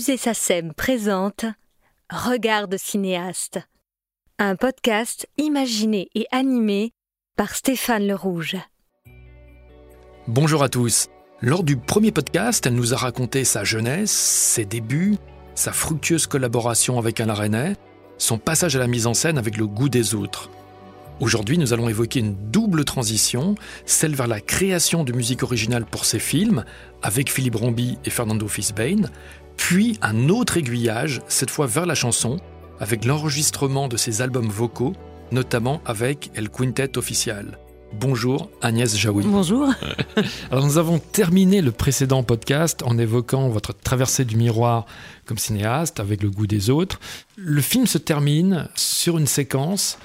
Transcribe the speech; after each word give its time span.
Musée 0.00 0.16
SACEM 0.16 0.72
présente 0.72 1.44
Regarde 2.08 2.78
cinéaste, 2.78 3.60
un 4.38 4.56
podcast 4.56 5.28
imaginé 5.36 6.08
et 6.14 6.24
animé 6.32 6.94
par 7.36 7.54
Stéphane 7.54 8.06
Le 8.06 8.14
Rouge. 8.14 8.56
Bonjour 10.26 10.62
à 10.62 10.70
tous. 10.70 11.08
Lors 11.42 11.62
du 11.64 11.76
premier 11.76 12.12
podcast, 12.12 12.64
elle 12.64 12.76
nous 12.76 12.94
a 12.94 12.96
raconté 12.96 13.44
sa 13.44 13.62
jeunesse, 13.62 14.10
ses 14.10 14.64
débuts, 14.64 15.18
sa 15.54 15.70
fructueuse 15.70 16.26
collaboration 16.26 16.98
avec 16.98 17.20
Alain 17.20 17.34
René, 17.34 17.74
son 18.16 18.38
passage 18.38 18.76
à 18.76 18.78
la 18.78 18.86
mise 18.86 19.06
en 19.06 19.12
scène 19.12 19.36
avec 19.36 19.58
le 19.58 19.66
goût 19.66 19.90
des 19.90 20.14
autres. 20.14 20.48
Aujourd'hui, 21.20 21.58
nous 21.58 21.74
allons 21.74 21.90
évoquer 21.90 22.20
une 22.20 22.34
double 22.50 22.86
transition, 22.86 23.54
celle 23.84 24.14
vers 24.14 24.26
la 24.26 24.40
création 24.40 25.04
de 25.04 25.12
musique 25.12 25.42
originale 25.42 25.84
pour 25.84 26.06
ses 26.06 26.18
films, 26.18 26.64
avec 27.02 27.30
Philippe 27.30 27.56
Rombi 27.56 27.98
et 28.06 28.10
Fernando 28.10 28.48
Fisbane, 28.48 29.10
puis 29.60 29.98
un 30.00 30.30
autre 30.30 30.56
aiguillage, 30.56 31.20
cette 31.28 31.50
fois 31.50 31.66
vers 31.66 31.86
la 31.86 31.94
chanson, 31.94 32.40
avec 32.80 33.04
l'enregistrement 33.04 33.88
de 33.88 33.98
ses 33.98 34.22
albums 34.22 34.48
vocaux, 34.48 34.94
notamment 35.32 35.82
avec 35.84 36.30
El 36.34 36.48
Quintet 36.48 36.96
Official. 36.96 37.58
Bonjour 37.92 38.50
Agnès 38.62 38.96
Jaoui. 38.96 39.24
Bonjour. 39.26 39.68
Alors 40.50 40.64
nous 40.64 40.78
avons 40.78 40.98
terminé 40.98 41.60
le 41.60 41.72
précédent 41.72 42.22
podcast 42.22 42.82
en 42.84 42.98
évoquant 42.98 43.48
votre 43.48 43.72
traversée 43.74 44.24
du 44.24 44.36
miroir 44.36 44.86
comme 45.26 45.38
cinéaste 45.38 46.00
avec 46.00 46.22
le 46.22 46.30
goût 46.30 46.46
des 46.46 46.70
autres. 46.70 46.98
Le 47.36 47.60
film 47.60 47.86
se 47.86 47.98
termine 47.98 48.68
sur 48.74 49.18
une 49.18 49.26
séquence 49.26 49.98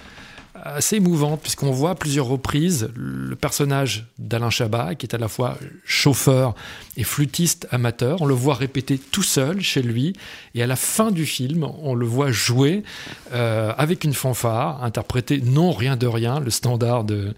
assez 0.65 0.95
émouvante, 0.95 1.41
puisqu'on 1.41 1.71
voit 1.71 1.91
à 1.91 1.95
plusieurs 1.95 2.25
reprises 2.25 2.89
le 2.95 3.35
personnage 3.35 4.07
d'Alain 4.17 4.49
Chabat, 4.49 4.95
qui 4.95 5.05
est 5.05 5.13
à 5.13 5.19
la 5.19 5.27
fois 5.27 5.57
chauffeur 5.85 6.55
et 6.97 7.03
flûtiste 7.03 7.67
amateur. 7.69 8.21
On 8.21 8.25
le 8.25 8.33
voit 8.33 8.55
répéter 8.55 8.97
tout 8.97 9.23
seul 9.23 9.61
chez 9.61 9.83
lui, 9.83 10.13
et 10.55 10.63
à 10.63 10.67
la 10.67 10.75
fin 10.75 11.11
du 11.11 11.25
film, 11.25 11.67
on 11.83 11.93
le 11.93 12.07
voit 12.07 12.31
jouer 12.31 12.83
euh, 13.31 13.73
avec 13.77 14.03
une 14.03 14.13
fanfare, 14.13 14.83
interpréter 14.83 15.39
non 15.39 15.71
rien 15.71 15.95
de 15.95 16.07
rien, 16.07 16.39
le 16.39 16.49
standard 16.49 17.03
de, 17.03 17.33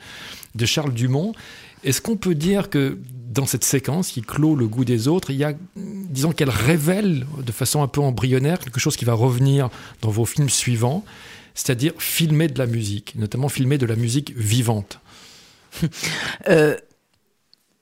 de 0.55 0.65
Charles 0.65 0.93
Dumont. 0.93 1.33
Est-ce 1.83 2.01
qu'on 2.01 2.15
peut 2.15 2.35
dire 2.35 2.69
que 2.69 2.97
dans 3.29 3.45
cette 3.45 3.65
séquence 3.65 4.09
qui 4.09 4.21
clôt 4.21 4.55
le 4.55 4.67
goût 4.67 4.85
des 4.85 5.07
autres, 5.07 5.31
il 5.31 5.37
y 5.37 5.43
a, 5.43 5.53
disons 5.75 6.31
qu'elle 6.31 6.49
révèle 6.49 7.25
de 7.45 7.51
façon 7.51 7.83
un 7.83 7.87
peu 7.87 8.01
embryonnaire 8.01 8.59
quelque 8.59 8.79
chose 8.79 8.95
qui 8.95 9.05
va 9.05 9.13
revenir 9.13 9.69
dans 10.01 10.09
vos 10.09 10.25
films 10.25 10.49
suivants 10.49 11.03
c'est-à-dire 11.57 11.93
filmer 11.97 12.47
de 12.47 12.59
la 12.59 12.67
musique, 12.67 13.15
notamment 13.15 13.49
filmer 13.49 13.79
de 13.79 13.87
la 13.87 13.95
musique 13.95 14.31
vivante 14.37 14.99
euh, 16.49 16.77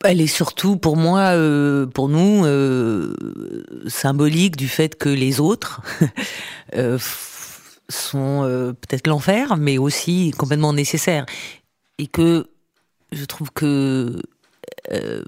Elle 0.06 0.22
est 0.22 0.28
surtout 0.28 0.78
pour 0.78 0.96
moi, 0.96 1.34
euh, 1.34 1.86
pour 1.86 2.08
nous, 2.08 2.46
euh, 2.46 3.14
symbolique 3.88 4.56
du 4.56 4.70
fait 4.70 4.98
que 4.98 5.10
les 5.10 5.42
autres 5.42 5.82
sont 7.90 8.76
peut-être 8.82 9.08
l'enfer, 9.08 9.58
mais 9.58 9.78
aussi 9.78 10.32
complètement 10.38 10.72
nécessaires. 10.72 11.26
Et 12.00 12.08
que 12.08 12.48
je 13.12 13.26
trouve 13.26 13.52
que 13.52 14.22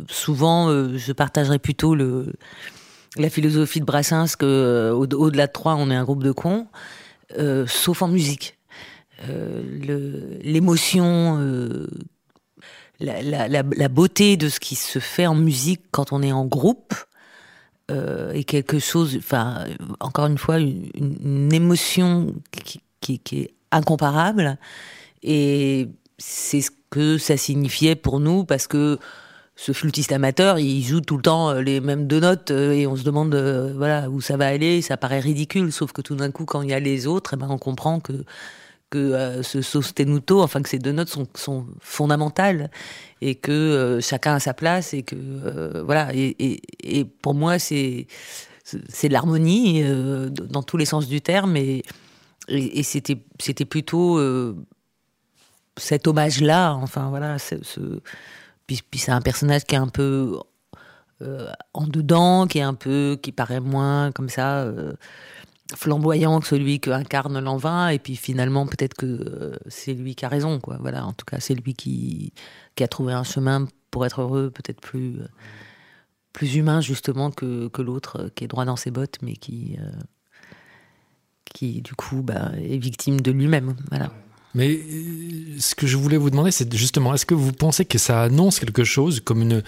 souvent, 0.09 0.70
je 0.95 1.12
partagerais 1.12 1.59
plutôt 1.59 1.95
la 1.95 3.30
philosophie 3.30 3.81
de 3.81 3.86
Brassens 3.86 4.36
que 4.40 4.92
au-delà 4.94 5.48
de 5.48 5.52
trois, 5.52 5.75
on 5.75 5.92
est 5.92 5.95
un 5.95 6.03
groupe 6.06 6.23
de 6.23 6.31
cons. 6.31 6.66
Euh, 7.38 7.66
sauf 7.67 8.02
en 8.02 8.08
musique. 8.08 8.57
Euh, 9.28 10.38
l'émotion, 10.41 11.40
euh, 11.40 11.88
la, 13.00 13.88
beauté 13.90 14.38
de 14.38 14.47
ce 14.50 14.59
qui 14.59 14.75
se 14.75 15.00
fait 15.00 15.28
en 15.28 15.35
musique 15.35 15.81
quand 15.91 16.13
on 16.13 16.22
est 16.22 16.31
en 16.31 16.46
groupe 16.46 16.94
est 17.90 18.44
quelque 18.44 18.79
chose, 18.79 19.16
enfin, 19.18 19.63
encore 20.01 20.25
une 20.25 20.38
fois, 20.38 20.59
une, 20.59 21.53
émotion 21.53 22.35
qui, 23.01 23.22
est 23.31 23.53
incomparable. 23.72 24.57
Et 25.24 25.88
c'est 26.18 26.59
ce 26.59 26.72
que 26.90 27.18
ça 27.18 27.38
signifiait 27.38 27.96
pour 27.96 28.19
nous 28.19 28.44
parce 28.44 28.68
que 28.68 29.00
ce 29.59 29.72
flûtiste 29.72 30.12
amateur, 30.12 30.59
il 30.59 30.84
joue 30.84 31.01
tout 31.01 31.18
le 31.18 31.23
temps 31.23 31.50
euh, 31.50 31.62
les 31.62 31.81
mêmes 31.81 32.06
deux 32.06 32.19
notes 32.19 32.51
euh, 32.51 32.72
et 32.73 32.85
on 32.85 32.95
se 32.95 33.03
demande 33.03 33.34
euh, 33.34 33.73
voilà 33.75 34.07
où 34.07 34.22
ça 34.22 34.38
va 34.38 34.45
aller. 34.45 34.84
Ça 34.84 34.97
paraît 34.97 35.19
ridicule, 35.19 35.72
sauf 35.72 35.91
que 35.91 36.01
tout 36.01 36.16
d'un 36.16 36.29
coup, 36.29 36.45
quand 36.45 36.62
il 36.62 36.69
y 36.69 36.73
a 36.73 36.79
les 36.79 37.07
autres, 37.07 37.31
eh 37.34 37.38
ben, 37.38 37.47
on 37.50 37.57
comprend 37.57 38.00
que 38.00 38.23
que 38.90 39.41
ce 39.44 39.62
sostenuto, 39.62 40.41
enfin 40.41 40.62
que 40.62 40.69
ces 40.69 40.79
deux 40.79 40.94
notes 40.94 41.09
sont, 41.35 41.68
fondamentales 41.81 42.72
et 43.19 43.35
que 43.35 44.00
chacun 44.01 44.35
a 44.35 44.40
sa 44.40 44.53
place 44.53 44.94
et 44.94 45.03
que 45.03 45.81
voilà. 45.84 46.16
Et, 46.16 46.62
et, 46.81 47.03
pour 47.03 47.34
moi, 47.34 47.59
c'est 47.59 48.07
c'est 48.63 49.09
l'harmonie 49.09 49.84
dans 50.29 50.63
tous 50.63 50.78
les 50.78 50.85
sens 50.85 51.09
du 51.09 51.19
terme 51.19 51.57
et, 51.57 51.84
et, 52.47 52.81
c'était 52.81 53.18
c'était 53.41 53.66
plutôt 53.66 54.22
cet 55.75 56.07
hommage 56.07 56.39
là. 56.39 56.74
Enfin 56.75 57.09
voilà, 57.09 57.39
ce 57.39 58.00
puis, 58.67 59.00
c'est 59.00 59.11
un 59.11 59.22
personnage 59.22 59.63
qui 59.63 59.75
est 59.75 59.79
un 59.79 59.88
peu 59.88 60.38
euh, 61.22 61.51
en 61.73 61.88
dedans, 61.88 62.47
qui 62.47 62.59
est 62.59 62.63
un 62.63 62.73
peu, 62.73 63.17
qui 63.22 63.31
paraît 63.31 63.59
moins 63.59 64.11
comme 64.11 64.29
ça 64.29 64.59
euh, 64.59 64.94
flamboyant 65.75 66.39
que 66.39 66.47
celui 66.47 66.79
que 66.79 66.91
incarne 66.91 67.39
Lanvin. 67.39 67.89
Et 67.89 68.00
puis 68.00 68.16
finalement, 68.16 68.67
peut-être 68.67 68.94
que 68.94 69.06
euh, 69.06 69.57
c'est 69.67 69.94
lui 69.94 70.16
qui 70.16 70.25
a 70.25 70.29
raison, 70.29 70.59
quoi. 70.59 70.77
Voilà, 70.79 71.06
en 71.06 71.13
tout 71.13 71.25
cas, 71.25 71.39
c'est 71.39 71.56
lui 71.56 71.73
qui, 71.73 72.33
a 72.79 72.88
trouvé 72.88 73.13
un 73.13 73.23
chemin 73.23 73.67
pour 73.89 74.06
être 74.06 74.22
heureux, 74.22 74.51
peut-être 74.51 74.81
plus 74.81 76.56
humain 76.56 76.81
justement 76.81 77.31
que, 77.31 77.72
l'autre 77.81 78.29
qui 78.35 78.44
est 78.44 78.47
droit 78.47 78.66
dans 78.66 78.75
ses 78.75 78.91
bottes, 78.91 79.17
mais 79.23 79.33
qui 79.35 79.79
du 81.81 81.95
coup 81.95 82.22
bah, 82.22 82.51
est 82.57 82.77
victime 82.77 83.19
de 83.22 83.31
lui-même. 83.31 83.75
Mais 84.57 84.72
euh, 84.72 84.79
ce 85.59 85.75
que 85.75 85.85
je 85.85 85.97
voulais 85.97 86.18
vous 86.18 86.31
demander, 86.31 86.50
c'est 86.50 86.75
justement, 86.75 87.13
est-ce 87.13 87.28
que 87.28 87.35
vous 87.35 87.51
pensez 87.51 87.85
que 87.85 88.00
ça 88.00 88.23
annonce 88.23 88.59
quelque 88.59 88.84
chose, 88.84 89.19
comme 89.19 89.44
une 89.44 89.62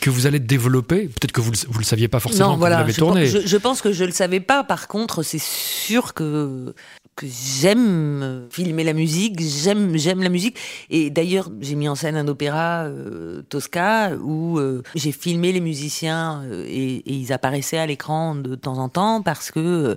que 0.00 0.10
vous 0.10 0.26
allez 0.26 0.40
développer? 0.40 1.06
Peut-être 1.06 1.30
que 1.30 1.40
vous 1.40 1.52
ne 1.52 1.78
le 1.78 1.84
saviez 1.84 2.08
pas 2.08 2.18
forcément 2.18 2.50
non, 2.50 2.56
voilà, 2.56 2.78
vous 2.78 2.80
l'avez 2.82 2.94
tourné. 2.94 3.26
Je, 3.26 3.46
je, 3.46 3.56
pense 3.56 3.80
que 3.80 3.92
je 3.92 4.04
le 4.04 4.10
savais 4.10 4.40
pas. 4.40 4.64
Par 4.64 4.88
contre, 4.88 5.22
c'est 5.22 5.40
sûr 5.40 6.14
que 6.14 6.74
que 7.14 7.26
j'aime 7.28 8.48
filmer 8.50 8.82
la 8.82 8.92
musique, 8.92 9.40
j'aime 9.40 9.96
j'aime 9.96 10.20
la 10.20 10.30
musique. 10.30 10.58
Et 10.90 11.10
d'ailleurs, 11.10 11.48
j'ai 11.60 11.76
mis 11.76 11.88
en 11.88 11.94
scène 11.94 12.16
un 12.16 12.26
opéra 12.26 12.86
euh, 12.86 13.42
Tosca 13.48 14.16
où 14.16 14.58
euh, 14.58 14.82
j'ai 14.96 15.12
filmé 15.12 15.52
les 15.52 15.60
musiciens 15.60 16.42
et, 16.66 16.96
et, 16.96 17.12
ils 17.12 17.32
apparaissaient 17.32 17.78
à 17.78 17.86
l'écran 17.86 18.34
de 18.34 18.56
temps 18.56 18.78
en 18.78 18.88
temps 18.88 19.22
parce 19.22 19.52
que 19.52 19.96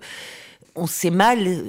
on 0.76 0.86
sait 0.86 1.10
mal 1.10 1.64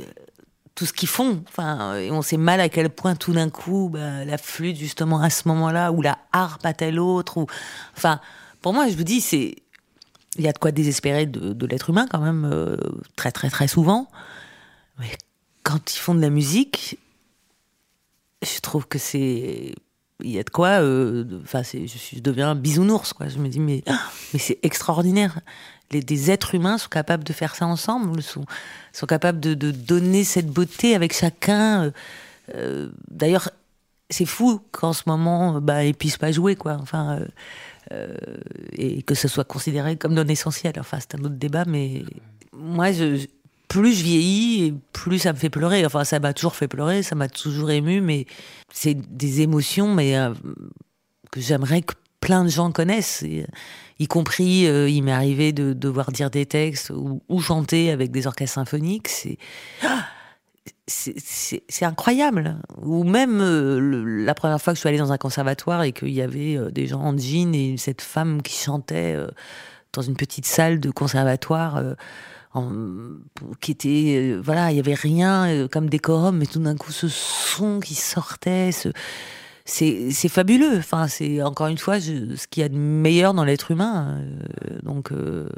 tout 0.78 0.86
ce 0.86 0.92
qu'ils 0.92 1.08
font. 1.08 1.42
Enfin, 1.48 1.96
et 1.96 2.12
on 2.12 2.22
sait 2.22 2.36
mal 2.36 2.60
à 2.60 2.68
quel 2.68 2.88
point 2.88 3.16
tout 3.16 3.32
d'un 3.32 3.50
coup, 3.50 3.88
bah, 3.92 4.24
la 4.24 4.38
flûte 4.38 4.76
justement 4.76 5.20
à 5.20 5.28
ce 5.28 5.48
moment-là, 5.48 5.90
ou 5.90 6.02
la 6.02 6.18
harpe 6.30 6.64
à 6.64 6.72
tel 6.72 7.00
autre, 7.00 7.38
ou 7.38 7.46
enfin, 7.96 8.20
pour 8.62 8.72
moi, 8.72 8.88
je 8.88 8.94
vous 8.94 9.02
dis, 9.02 9.20
c'est 9.20 9.56
il 10.36 10.44
y 10.44 10.46
a 10.46 10.52
de 10.52 10.58
quoi 10.58 10.70
désespérer 10.70 11.26
de, 11.26 11.66
l'être 11.66 11.90
humain 11.90 12.06
quand 12.08 12.20
même 12.20 12.44
euh, 12.44 12.76
très 13.16 13.32
très 13.32 13.50
très 13.50 13.66
souvent. 13.66 14.08
Mais 15.00 15.10
quand 15.64 15.96
ils 15.96 15.98
font 15.98 16.14
de 16.14 16.20
la 16.20 16.30
musique, 16.30 17.00
je 18.42 18.60
trouve 18.60 18.86
que 18.86 19.00
c'est 19.00 19.74
il 20.22 20.30
y 20.30 20.38
a 20.38 20.44
de 20.44 20.50
quoi 20.50 20.80
euh, 20.80 21.24
enfin 21.42 21.62
je, 21.64 21.86
je, 21.86 22.20
deviens 22.20 22.50
un 22.50 22.54
bisounours 22.56 23.12
quoi 23.12 23.28
je 23.28 23.38
me 23.38 23.48
dis 23.48 23.60
mais 23.60 23.84
mais 24.32 24.40
c'est 24.40 24.58
extraordinaire 24.64 25.38
les, 25.90 26.00
des 26.00 26.30
êtres 26.30 26.54
humains 26.54 26.78
sont 26.78 26.88
capables 26.88 27.24
de 27.24 27.32
faire 27.32 27.54
ça 27.54 27.66
ensemble, 27.66 28.22
sont, 28.22 28.44
capables 29.06 29.40
de, 29.40 29.54
donner 29.70 30.24
cette 30.24 30.48
beauté 30.48 30.94
avec 30.94 31.12
chacun. 31.12 31.84
Euh, 31.84 31.90
euh 32.54 32.88
D'ailleurs, 33.10 33.50
c'est 34.10 34.26
fou 34.26 34.60
qu'en 34.72 34.92
ce 34.92 35.02
moment, 35.06 35.60
bah, 35.60 35.84
ils 35.84 35.94
puissent 35.94 36.18
pas 36.18 36.32
jouer, 36.32 36.56
quoi. 36.56 36.78
Enfin, 36.80 37.18
euh, 37.18 37.26
euh 37.92 38.16
et 38.72 39.02
que 39.02 39.14
ce 39.14 39.28
soit 39.28 39.44
considéré 39.44 39.96
comme 39.96 40.14
non 40.14 40.26
essentiel. 40.26 40.74
Enfin, 40.78 40.98
c'est 41.00 41.14
un 41.14 41.24
autre 41.24 41.36
débat, 41.36 41.64
mais 41.66 42.04
moi, 42.52 42.90
plus 43.68 43.92
je 43.92 44.02
vieillis, 44.02 44.74
plus 44.92 45.20
ça 45.20 45.32
me 45.32 45.38
fait 45.38 45.50
pleurer. 45.50 45.84
Enfin, 45.84 46.04
ça 46.04 46.18
m'a 46.18 46.32
toujours 46.32 46.56
fait 46.56 46.68
pleurer, 46.68 47.02
ça 47.02 47.14
m'a 47.14 47.28
toujours 47.28 47.70
ému, 47.70 48.00
mais 48.00 48.26
c'est 48.72 48.94
des 48.94 49.42
émotions, 49.42 49.94
mais 49.94 50.16
euh, 50.16 50.32
que 51.30 51.40
j'aimerais 51.40 51.82
que 51.82 51.94
plein 52.20 52.44
de 52.44 52.48
gens 52.48 52.72
connaissent, 52.72 53.22
euh, 53.24 53.44
y 53.98 54.06
compris, 54.06 54.66
euh, 54.66 54.88
il 54.88 55.02
m'est 55.02 55.12
arrivé 55.12 55.52
de 55.52 55.72
devoir 55.72 56.12
dire 56.12 56.30
des 56.30 56.46
textes 56.46 56.90
ou, 56.90 57.40
chanter 57.40 57.90
avec 57.90 58.10
des 58.10 58.26
orchestres 58.26 58.54
symphoniques. 58.54 59.08
C'est 59.08 59.38
c'est 60.86 61.84
incroyable. 61.84 62.56
Ou 62.80 63.04
même 63.04 63.40
euh, 63.42 64.24
la 64.24 64.34
première 64.34 64.60
fois 64.60 64.72
que 64.72 64.76
je 64.76 64.80
suis 64.80 64.88
allée 64.88 64.98
dans 64.98 65.12
un 65.12 65.18
conservatoire 65.18 65.82
et 65.82 65.92
qu'il 65.92 66.12
y 66.12 66.22
avait 66.22 66.58
des 66.72 66.86
gens 66.86 67.00
en 67.00 67.16
jean 67.16 67.54
et 67.54 67.76
cette 67.76 68.00
femme 68.00 68.40
qui 68.40 68.56
chantait 68.56 69.16
dans 69.92 70.02
une 70.02 70.16
petite 70.16 70.46
salle 70.46 70.80
de 70.80 70.90
conservatoire. 70.90 71.82
Qui 73.60 73.70
était 73.70 74.36
voilà 74.42 74.72
il 74.72 74.76
y 74.78 74.80
avait 74.80 74.94
rien 74.94 75.68
comme 75.70 75.88
décorum 75.88 76.38
mais 76.38 76.46
tout 76.46 76.58
d'un 76.58 76.76
coup 76.76 76.90
ce 76.90 77.06
son 77.06 77.78
qui 77.78 77.94
sortait 77.94 78.72
ce, 78.72 78.88
c'est 79.68 80.28
fabuleux. 80.28 80.78
Enfin, 80.78 81.08
c'est 81.08 81.42
encore 81.42 81.66
une 81.66 81.78
fois 81.78 82.00
ce 82.00 82.46
qu'il 82.48 82.62
y 82.62 82.64
a 82.64 82.68
de 82.68 82.76
meilleur 82.76 83.34
dans 83.34 83.44
l'être 83.44 83.70
humain. 83.70 84.18
Euh, 84.18 84.78
donc, 84.82 85.12
euh, 85.12 85.48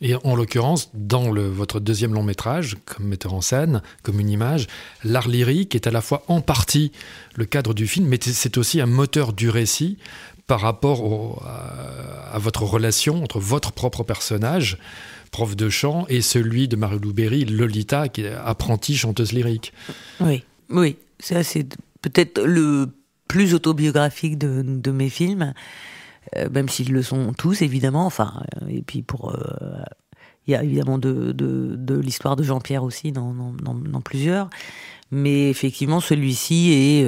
Et 0.00 0.14
en 0.14 0.34
l'occurrence, 0.34 0.90
dans 0.94 1.30
le, 1.30 1.46
votre 1.46 1.78
deuxième 1.78 2.14
long 2.14 2.22
métrage, 2.22 2.76
comme 2.86 3.06
metteur 3.06 3.34
en 3.34 3.42
scène, 3.42 3.82
comme 4.02 4.18
une 4.18 4.30
image, 4.30 4.66
l'art 5.04 5.28
lyrique 5.28 5.74
est 5.74 5.86
à 5.86 5.90
la 5.90 6.00
fois 6.00 6.24
en 6.28 6.40
partie 6.40 6.90
le 7.34 7.44
cadre 7.44 7.74
du 7.74 7.86
film, 7.86 8.06
mais 8.06 8.18
c'est 8.20 8.56
aussi 8.56 8.80
un 8.80 8.86
moteur 8.86 9.32
du 9.34 9.50
récit 9.50 9.98
par 10.46 10.60
rapport 10.60 11.04
au, 11.04 11.38
à, 11.44 12.34
à, 12.34 12.38
votre 12.38 12.62
relation 12.62 13.22
entre 13.22 13.40
votre 13.40 13.72
propre 13.72 14.04
personnage, 14.04 14.78
prof 15.32 15.54
de 15.54 15.68
chant, 15.68 16.06
et 16.08 16.22
celui 16.22 16.68
de 16.68 16.76
Marie-Lou 16.76 17.12
Berry, 17.12 17.44
Lolita, 17.44 18.08
qui 18.08 18.22
est 18.22 18.32
apprentie 18.32 18.96
chanteuse 18.96 19.32
lyrique. 19.32 19.72
Oui, 20.20 20.44
oui, 20.70 20.96
ça 21.18 21.42
c'est 21.42 21.66
peut-être 22.10 22.40
le 22.42 22.86
plus 23.26 23.54
autobiographique 23.54 24.38
de, 24.38 24.90
mes 24.92 25.08
films. 25.08 25.54
Euh, 26.36 26.48
même 26.50 26.68
s'ils 26.68 26.92
le 26.92 27.02
sont 27.02 27.32
tous 27.32 27.62
évidemment. 27.62 28.06
Enfin, 28.06 28.42
euh, 28.62 28.68
et 28.68 28.82
puis 28.82 29.02
pour 29.02 29.34
euh, 29.34 29.82
il 30.46 30.52
y 30.52 30.54
a 30.54 30.62
évidemment 30.62 30.98
de, 30.98 31.34
l'histoire 32.00 32.36
de 32.36 32.44
Jean-Pierre 32.44 32.84
aussi 32.84 33.10
dans, 33.10 34.00
plusieurs. 34.04 34.48
Mais 35.10 35.50
effectivement, 35.50 35.98
celui-ci 36.00 36.72
est 36.72 37.04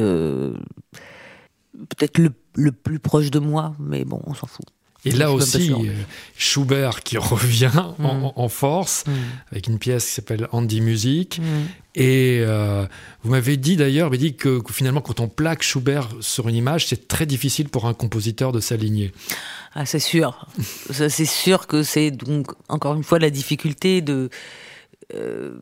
peut-être 1.72 2.18
le, 2.18 2.30
le, 2.56 2.72
plus 2.72 2.98
proche 2.98 3.30
de 3.30 3.38
moi, 3.38 3.74
mais 3.78 4.04
bon, 4.04 4.20
on 4.26 4.34
s'en 4.34 4.48
fout. 4.48 4.66
Et 5.04 5.12
là 5.12 5.32
aussi, 5.32 5.72
euh, 5.72 5.92
Schubert 6.36 7.02
qui 7.02 7.18
revient 7.18 7.70
en, 8.02 8.32
en, 8.34 8.48
force 8.48 9.04
mmh. 9.06 9.12
avec 9.52 9.66
une 9.68 9.78
pièce 9.78 10.06
qui 10.06 10.12
s'appelle 10.12 10.48
Andy 10.50 10.80
Music. 10.80 11.38
Mmh. 11.38 11.44
Et 11.94 12.40
euh, 12.40 12.84
vous 13.22 13.30
m'avez 13.30 13.56
dit 13.56 13.76
d'ailleurs, 13.76 14.10
dit 14.10 14.34
que, 14.34 14.60
que, 14.60 14.72
finalement, 14.72 15.00
quand 15.00 15.20
on 15.20 15.28
plaque 15.28 15.62
Schubert 15.62 16.08
sur 16.20 16.48
une 16.48 16.56
image, 16.56 16.86
c'est 16.86 17.06
très 17.06 17.26
difficile 17.26 17.68
pour 17.68 17.86
un 17.86 17.94
compositeur 17.94 18.50
de 18.50 18.60
s'aligner. 18.60 19.12
Ah, 19.74 19.86
c'est 19.86 20.00
sûr. 20.00 20.46
c'est 20.90 21.10
sûr 21.24 21.66
que 21.68 21.82
c'est 21.82 22.10
donc 22.10 22.52
encore 22.68 22.94
une 22.94 23.04
fois 23.04 23.18
la 23.18 23.30
difficulté 23.30 24.00
de 24.00 24.30
euh, 25.14 25.58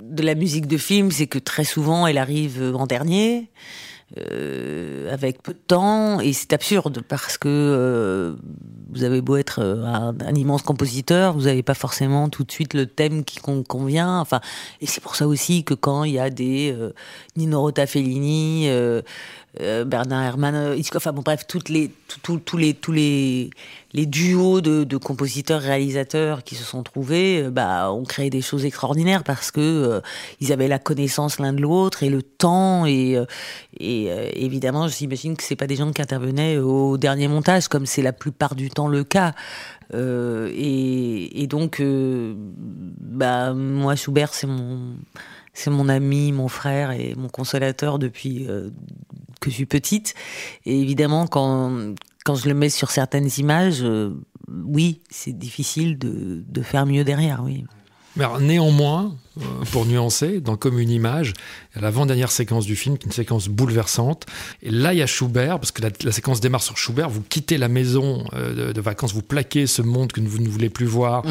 de 0.00 0.22
la 0.22 0.36
musique 0.36 0.68
de 0.68 0.78
film, 0.78 1.10
c'est 1.10 1.26
que 1.26 1.40
très 1.40 1.64
souvent 1.64 2.06
elle 2.06 2.18
arrive 2.18 2.72
en 2.76 2.86
dernier. 2.86 3.50
Euh, 4.16 5.12
avec 5.12 5.42
peu 5.42 5.52
de 5.52 5.58
temps 5.58 6.18
et 6.20 6.32
c'est 6.32 6.54
absurde 6.54 7.02
parce 7.06 7.36
que 7.36 7.46
euh, 7.46 8.36
vous 8.90 9.04
avez 9.04 9.20
beau 9.20 9.36
être 9.36 9.60
euh, 9.62 9.84
un, 9.84 10.34
immense 10.34 10.62
compositeur, 10.62 11.34
vous 11.34 11.42
n'avez 11.42 11.62
pas 11.62 11.74
forcément 11.74 12.30
tout 12.30 12.42
de 12.42 12.50
suite 12.50 12.72
le 12.72 12.86
thème 12.86 13.22
qui 13.22 13.38
convient. 13.38 14.18
Enfin, 14.18 14.40
et 14.80 14.86
c'est 14.86 15.02
pour 15.02 15.14
ça 15.14 15.28
aussi 15.28 15.62
que 15.62 15.74
quand 15.74 16.04
il 16.04 16.14
y 16.14 16.18
a 16.18 16.30
des 16.30 16.72
euh, 16.72 16.94
Nino 17.36 17.60
Rota 17.60 17.86
Fellini, 17.86 18.70
euh, 19.60 19.68
euh, 19.68 19.84
Bernard 19.84 20.24
Herrmann, 20.24 20.76
Hitchcock, 20.76 20.96
enfin 20.96 21.12
bon 21.12 21.22
bref, 21.22 21.46
les, 21.68 21.90
les, 21.90 22.74
tous 22.74 22.92
les, 22.92 23.50
les 23.92 24.06
duos 24.06 24.60
de, 24.60 24.84
de, 24.84 24.96
compositeurs 24.96 25.60
réalisateurs 25.60 26.44
qui 26.44 26.54
se 26.54 26.64
sont 26.64 26.82
trouvés, 26.82 27.42
euh, 27.42 27.50
bah, 27.50 27.90
ont 27.92 28.04
créé 28.04 28.30
des 28.30 28.40
choses 28.40 28.64
extraordinaires 28.64 29.24
parce 29.24 29.50
que 29.50 29.60
euh, 29.60 30.00
ils 30.40 30.52
avaient 30.52 30.68
la 30.68 30.78
connaissance 30.78 31.38
l'un 31.38 31.52
de 31.52 31.60
l'autre 31.60 32.02
et 32.02 32.10
le 32.10 32.22
temps 32.22 32.86
et, 32.86 33.16
euh, 33.16 33.24
et 33.78 34.44
évidemment, 34.44 34.88
j'imagine 34.88 35.36
que 35.36 35.42
c'est 35.42 35.56
pas 35.56 35.66
des 35.66 35.76
gens 35.76 35.92
qui 35.92 36.02
intervenaient 36.02 36.58
au 36.58 36.98
dernier 36.98 37.28
montage 37.28 37.68
comme 37.68 37.86
c'est 37.86 38.02
la 38.02 38.12
plupart 38.12 38.54
du 38.54 38.70
temps 38.70 38.88
le 38.88 39.04
cas. 39.04 39.34
Euh, 39.94 40.50
et, 40.54 41.46
donc, 41.46 41.80
euh, 41.80 42.34
bah, 42.36 43.54
moi, 43.54 43.96
Schubert, 43.96 44.34
c'est 44.34 44.46
mon, 44.46 44.96
mon 45.66 45.88
ami, 45.88 46.32
mon 46.32 46.48
frère 46.48 46.90
et 46.90 47.14
mon 47.16 47.28
consolateur 47.28 47.98
depuis 47.98 48.46
euh, 48.48 48.70
que 49.40 49.50
je 49.50 49.54
suis 49.54 49.66
petite. 49.66 50.14
Et 50.64 50.80
évidemment, 50.80 51.26
quand, 51.26 51.94
quand 52.24 52.34
je 52.34 52.48
le 52.48 52.54
mets 52.54 52.70
sur 52.70 52.90
certaines 52.90 53.28
images, 53.38 53.82
euh, 53.82 54.14
oui, 54.48 55.00
c'est 55.10 55.36
difficile 55.36 55.98
de, 55.98 56.44
de, 56.46 56.62
faire 56.62 56.86
mieux 56.86 57.04
derrière, 57.04 57.42
oui. 57.44 57.64
Mais 58.16 58.24
néanmoins, 58.40 59.14
pour 59.72 59.86
nuancer, 59.86 60.40
dans 60.40 60.56
Comme 60.56 60.78
une 60.78 60.90
image, 60.90 61.32
l'avant-dernière 61.74 62.30
séquence 62.30 62.66
du 62.66 62.76
film, 62.76 62.98
qui 62.98 63.04
est 63.04 63.08
une 63.08 63.12
séquence 63.12 63.48
bouleversante. 63.48 64.26
Et 64.62 64.70
là, 64.70 64.92
il 64.92 64.98
y 64.98 65.02
a 65.02 65.06
Schubert, 65.06 65.58
parce 65.58 65.72
que 65.72 65.82
la, 65.82 65.90
la 66.04 66.12
séquence 66.12 66.40
démarre 66.40 66.62
sur 66.62 66.76
Schubert. 66.76 67.08
Vous 67.08 67.22
quittez 67.22 67.58
la 67.58 67.68
maison 67.68 68.24
euh, 68.34 68.68
de, 68.68 68.72
de, 68.72 68.80
vacances, 68.80 69.12
vous 69.12 69.22
plaquez 69.22 69.66
ce 69.66 69.82
monde 69.82 70.12
que 70.12 70.20
vous 70.20 70.38
ne 70.38 70.48
voulez 70.48 70.70
plus 70.70 70.86
voir 70.86 71.24
mmh. 71.24 71.30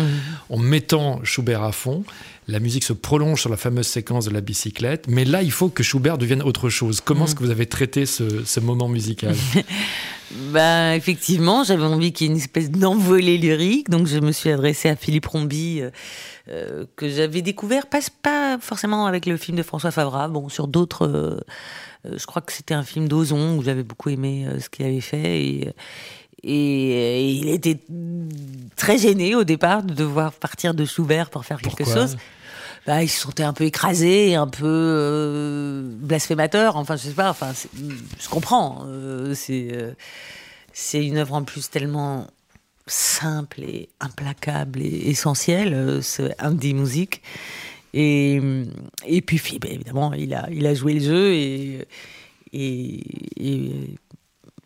en 0.49 0.57
mettant 0.57 1.19
Schubert 1.23 1.63
à 1.63 1.71
fond. 1.71 2.03
La 2.47 2.59
musique 2.59 2.83
se 2.83 2.93
prolonge 2.93 3.41
sur 3.41 3.49
la 3.49 3.57
fameuse 3.57 3.87
séquence 3.87 4.25
de 4.25 4.31
la 4.31 4.41
bicyclette. 4.41 5.05
Mais 5.07 5.25
là, 5.25 5.41
il 5.41 5.51
faut 5.51 5.69
que 5.69 5.83
Schubert 5.83 6.17
devienne 6.17 6.41
autre 6.41 6.69
chose. 6.69 7.01
Comment 7.01 7.21
mmh. 7.21 7.23
est-ce 7.25 7.35
que 7.35 7.43
vous 7.43 7.51
avez 7.51 7.65
traité 7.65 8.05
ce, 8.05 8.45
ce 8.45 8.59
moment 8.59 8.87
musical? 8.87 9.35
Ben, 10.31 10.93
effectivement, 10.93 11.63
j'avais 11.63 11.85
envie 11.85 12.11
qu'il 12.11 12.27
y 12.27 12.29
ait 12.29 12.33
une 12.33 12.39
espèce 12.39 12.69
d'envolée 12.69 13.37
lyrique, 13.37 13.89
donc 13.89 14.07
je 14.07 14.19
me 14.19 14.31
suis 14.31 14.49
adressée 14.51 14.89
à 14.89 14.95
Philippe 14.95 15.25
Rombi, 15.25 15.79
euh, 15.81 15.89
euh, 16.49 16.85
que 16.95 17.09
j'avais 17.09 17.41
découvert, 17.41 17.87
pas, 17.87 17.99
pas 18.21 18.57
forcément 18.59 19.05
avec 19.05 19.25
le 19.25 19.37
film 19.37 19.57
de 19.57 19.63
François 19.63 19.91
Favra, 19.91 20.27
bon, 20.27 20.49
sur 20.49 20.67
d'autres. 20.67 21.07
Euh, 21.07 22.17
je 22.17 22.25
crois 22.25 22.41
que 22.41 22.53
c'était 22.53 22.73
un 22.73 22.83
film 22.83 23.07
d'Ozon 23.07 23.57
où 23.57 23.63
j'avais 23.63 23.83
beaucoup 23.83 24.09
aimé 24.09 24.45
euh, 24.47 24.59
ce 24.59 24.69
qu'il 24.69 24.85
avait 24.85 25.01
fait 25.01 25.41
et, 25.41 25.73
et, 26.43 27.21
et, 27.23 27.31
il 27.31 27.49
était 27.49 27.79
très 28.75 28.97
gêné 28.97 29.35
au 29.35 29.43
départ 29.43 29.83
de 29.83 29.93
devoir 29.93 30.33
partir 30.33 30.73
de 30.73 30.85
Schubert 30.85 31.29
pour 31.29 31.45
faire 31.45 31.59
Pourquoi? 31.61 31.85
quelque 31.85 31.93
chose. 31.93 32.17
Bah, 32.87 33.03
il 33.03 33.09
se 33.09 33.19
sentait 33.19 33.43
un 33.43 33.51
peu 33.51 33.65
écrasé, 33.65 34.35
un 34.35 34.47
peu 34.47 34.63
euh, 34.65 35.81
blasphémateur. 35.83 36.77
Enfin, 36.77 36.95
je 36.95 37.03
sais 37.09 37.13
pas. 37.13 37.29
Enfin, 37.29 37.51
je 37.53 38.29
comprends. 38.29 38.85
Euh, 38.87 39.33
c'est 39.35 39.67
euh, 39.73 39.91
c'est 40.71 41.05
une 41.05 41.17
œuvre 41.17 41.33
en 41.33 41.43
plus 41.43 41.69
tellement 41.69 42.27
simple 42.85 43.61
et 43.61 43.89
implacable 43.99 44.81
et 44.81 45.09
essentielle. 45.09 45.73
Euh, 45.73 46.01
ce 46.01 46.31
Indie 46.39 46.73
Music. 46.73 47.21
Et 47.93 48.39
et 49.05 49.21
puis, 49.21 49.59
bah, 49.59 49.67
évidemment, 49.69 50.13
il 50.13 50.33
a 50.33 50.47
il 50.49 50.65
a 50.65 50.73
joué 50.73 50.93
le 50.93 51.01
jeu 51.01 51.33
et 51.33 51.85
et, 52.53 53.03
et 53.35 53.71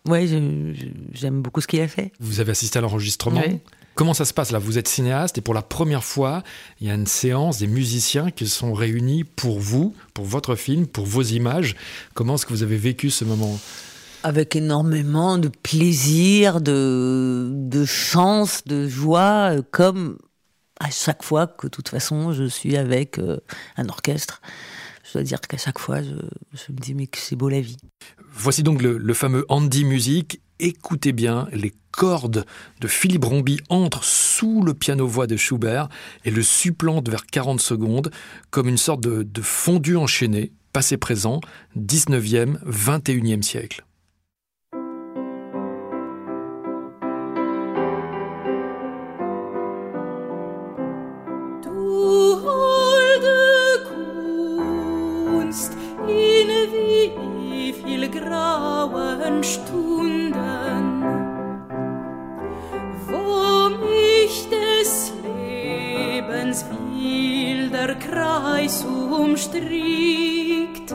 ouais, 0.07 0.27
j'aime 0.27 1.41
beaucoup 1.41 1.61
ce 1.61 1.67
qu'il 1.67 1.81
a 1.81 1.87
fait. 1.87 2.11
Vous 2.19 2.39
avez 2.39 2.51
assisté 2.51 2.77
à 2.77 2.83
l'enregistrement? 2.83 3.41
Oui. 3.43 3.57
Comment 3.95 4.13
ça 4.13 4.25
se 4.25 4.33
passe 4.33 4.51
là? 4.51 4.59
Vous 4.59 4.77
êtes 4.77 4.87
cinéaste 4.87 5.37
et 5.37 5.41
pour 5.41 5.53
la 5.53 5.61
première 5.61 6.03
fois, 6.03 6.43
il 6.79 6.87
y 6.87 6.89
a 6.89 6.93
une 6.93 7.07
séance 7.07 7.59
des 7.59 7.67
musiciens 7.67 8.31
qui 8.31 8.47
sont 8.47 8.73
réunis 8.73 9.23
pour 9.23 9.59
vous, 9.59 9.93
pour 10.13 10.25
votre 10.25 10.55
film, 10.55 10.87
pour 10.87 11.05
vos 11.05 11.21
images. 11.21 11.75
Comment 12.13 12.35
est-ce 12.35 12.45
que 12.45 12.53
vous 12.53 12.63
avez 12.63 12.77
vécu 12.77 13.09
ce 13.09 13.25
moment? 13.25 13.59
Avec 14.23 14.55
énormément 14.55 15.37
de 15.37 15.49
plaisir, 15.49 16.61
de, 16.61 17.49
de 17.51 17.85
chance, 17.85 18.63
de 18.65 18.87
joie, 18.87 19.55
comme 19.71 20.17
à 20.79 20.89
chaque 20.89 21.23
fois 21.23 21.47
que 21.47 21.67
de 21.67 21.71
toute 21.71 21.89
façon 21.89 22.31
je 22.31 22.45
suis 22.45 22.77
avec 22.77 23.19
euh, 23.19 23.37
un 23.77 23.89
orchestre. 23.89 24.41
Je 25.03 25.13
dois 25.13 25.23
dire 25.23 25.41
qu'à 25.41 25.57
chaque 25.57 25.79
fois, 25.79 26.01
je, 26.01 26.13
je, 26.53 26.71
me 26.71 26.77
dis 26.77 26.93
mais 26.93 27.07
que 27.07 27.17
c'est 27.17 27.35
beau 27.35 27.49
la 27.49 27.59
vie. 27.59 27.77
Voici 28.33 28.63
donc 28.63 28.81
le, 28.81 28.97
le 28.97 29.13
fameux 29.13 29.45
Andy 29.49 29.83
Music 29.83 30.39
écoutez 30.61 31.11
bien, 31.11 31.47
les 31.51 31.73
cordes 31.91 32.45
de 32.79 32.87
Philippe 32.87 33.25
Rombi 33.25 33.59
entrent 33.69 34.03
sous 34.03 34.63
le 34.63 34.73
piano-voix 34.73 35.27
de 35.27 35.37
Schubert 35.37 35.89
et 36.25 36.31
le 36.31 36.41
supplantent 36.41 37.09
vers 37.09 37.25
40 37.25 37.59
secondes 37.59 38.11
comme 38.49 38.67
une 38.67 38.77
sorte 38.77 39.01
de, 39.01 39.41
fondu 39.41 39.95
enchaîné, 39.97 40.51
passé-présent, 40.73 41.41
19e, 41.77 42.57
21e 42.65 43.41
siècle. 43.41 43.83
Kreis 67.95 68.83
umstrickt. 68.83 70.93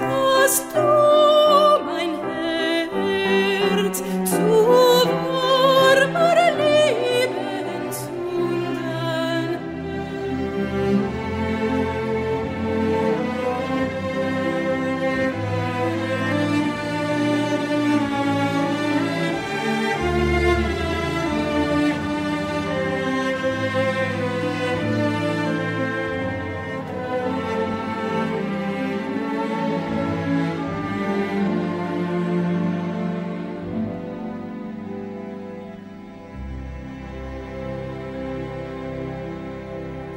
Hast 0.00 0.64
du 0.74 0.85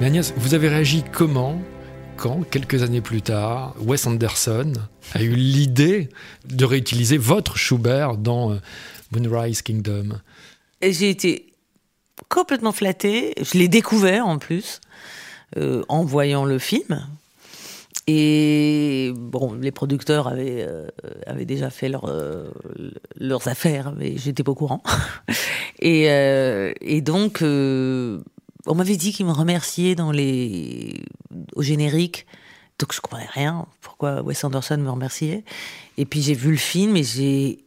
Agnès, 0.10 0.34
vous 0.38 0.56
avez 0.56 0.70
réagi 0.70 1.04
comment 1.14 1.62
quand, 2.18 2.42
quelques 2.42 2.82
années 2.82 3.00
plus 3.00 3.22
tard, 3.22 3.76
Wes 3.80 4.08
Anderson 4.08 4.74
a 5.14 5.22
eu 5.22 5.36
l'idée 5.36 6.10
de 6.46 6.66
réutiliser 6.66 7.20
votre 7.20 7.58
Schubert 7.58 8.18
dans 8.18 8.54
euh, 8.54 8.56
Moonrise 9.12 9.62
Kingdom? 9.62 10.20
J'ai 10.82 11.12
été 11.12 11.54
complètement 12.28 12.72
flattée. 12.72 13.36
Je 13.40 13.56
l'ai 13.60 13.68
découvert 13.68 14.26
en 14.26 14.40
plus 14.40 14.82
euh, 15.58 15.84
en 15.90 16.04
voyant 16.04 16.44
le 16.44 16.58
film. 16.58 17.06
Et 18.08 19.14
bon, 19.16 19.54
les 19.54 19.72
producteurs 19.72 20.28
avaient, 20.28 20.66
euh, 20.68 20.88
déjà 21.46 21.70
fait 21.70 21.88
leur, 21.88 22.12
leurs 23.16 23.48
affaires, 23.48 23.94
mais 23.96 24.18
j'étais 24.18 24.42
pas 24.42 24.54
au 24.54 24.56
courant. 24.56 24.82
et, 25.80 27.02
donc, 27.02 27.44
on 28.66 28.76
m'avait 28.76 28.98
dit 28.98 29.14
qu'ils 29.14 29.26
me 29.26 29.32
remerciaient 29.32 29.96
dans 29.96 30.12
les, 30.12 31.04
au 31.56 31.62
générique. 31.62 32.26
Donc 32.80 32.94
je 32.94 33.02
comprenais 33.02 33.28
rien. 33.32 33.66
Pourquoi 33.82 34.22
Wes 34.22 34.44
Anderson 34.44 34.78
me 34.78 34.90
remerciait? 34.90 35.44
Et 35.98 36.06
puis 36.06 36.22
j'ai 36.22 36.34
vu 36.34 36.52
le 36.52 36.58
film 36.58 36.96
et 36.96 37.04
j'ai 37.04 37.64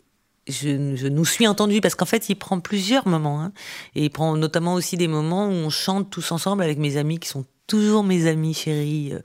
je, 0.48 1.08
nous 1.08 1.24
suis 1.24 1.46
entendu 1.46 1.80
parce 1.80 1.94
qu'en 1.94 2.06
fait, 2.06 2.28
il 2.28 2.34
prend 2.34 2.58
plusieurs 2.60 3.06
moments. 3.06 3.40
hein. 3.40 3.52
et 3.94 4.04
il 4.04 4.10
prend 4.10 4.36
notamment 4.36 4.74
aussi 4.74 4.96
des 4.96 5.08
moments 5.08 5.46
où 5.46 5.52
on 5.52 5.70
chante 5.70 6.10
tous 6.10 6.32
ensemble 6.32 6.62
avec 6.62 6.78
mes 6.78 6.96
amis 6.96 7.18
qui 7.18 7.28
sont 7.28 7.44
toujours 7.66 8.02
mes 8.02 8.26
amis 8.26 8.54
chéris 8.54 9.12
euh, 9.12 9.20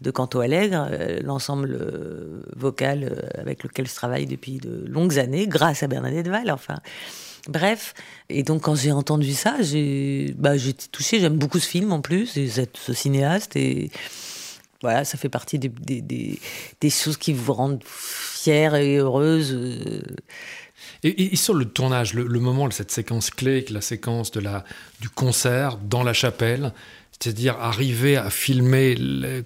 de 0.00 0.10
Canto 0.10 0.40
Allègre, 0.40 0.88
euh, 0.90 1.20
l'ensemble 1.22 1.76
euh, 1.80 2.42
vocal 2.56 3.28
avec 3.36 3.64
lequel 3.64 3.88
je 3.88 3.94
travaille 3.94 4.26
depuis 4.26 4.58
de 4.58 4.84
longues 4.86 5.18
années, 5.18 5.46
grâce 5.46 5.82
à 5.82 5.88
Bernadette 5.88 6.28
Val. 6.28 6.50
Enfin, 6.50 6.76
bref. 7.48 7.94
Et 8.28 8.42
donc, 8.42 8.62
quand 8.62 8.74
j'ai 8.74 8.92
entendu 8.92 9.32
ça, 9.32 9.56
j'ai 9.60 10.34
bah, 10.36 10.56
été 10.56 10.86
touchée. 10.90 11.20
J'aime 11.20 11.36
beaucoup 11.38 11.58
ce 11.58 11.68
film 11.68 11.92
en 11.92 12.00
plus, 12.00 12.36
et 12.36 12.48
cette- 12.48 12.76
ce 12.76 12.92
cinéaste. 12.92 13.56
Et 13.56 13.90
voilà, 14.80 15.04
ça 15.04 15.16
fait 15.18 15.28
partie 15.28 15.58
des, 15.58 15.68
des, 15.68 16.38
des, 16.80 16.90
choses 16.90 17.16
qui 17.16 17.32
vous 17.32 17.52
rendent 17.52 17.84
fière 17.84 18.74
et 18.74 18.96
heureuse. 18.96 19.52
euh, 19.52 20.02
et 21.04 21.34
sur 21.36 21.54
le 21.54 21.64
tournage, 21.64 22.14
le, 22.14 22.24
le 22.26 22.40
moment, 22.40 22.70
cette 22.70 22.90
séquence 22.92 23.30
clé, 23.30 23.64
la 23.70 23.80
séquence 23.80 24.30
de 24.30 24.40
la, 24.40 24.64
du 25.00 25.08
concert 25.08 25.76
dans 25.78 26.04
la 26.04 26.12
chapelle, 26.12 26.72
c'est-à-dire 27.20 27.56
arriver 27.60 28.16
à 28.16 28.30
filmer, 28.30 28.96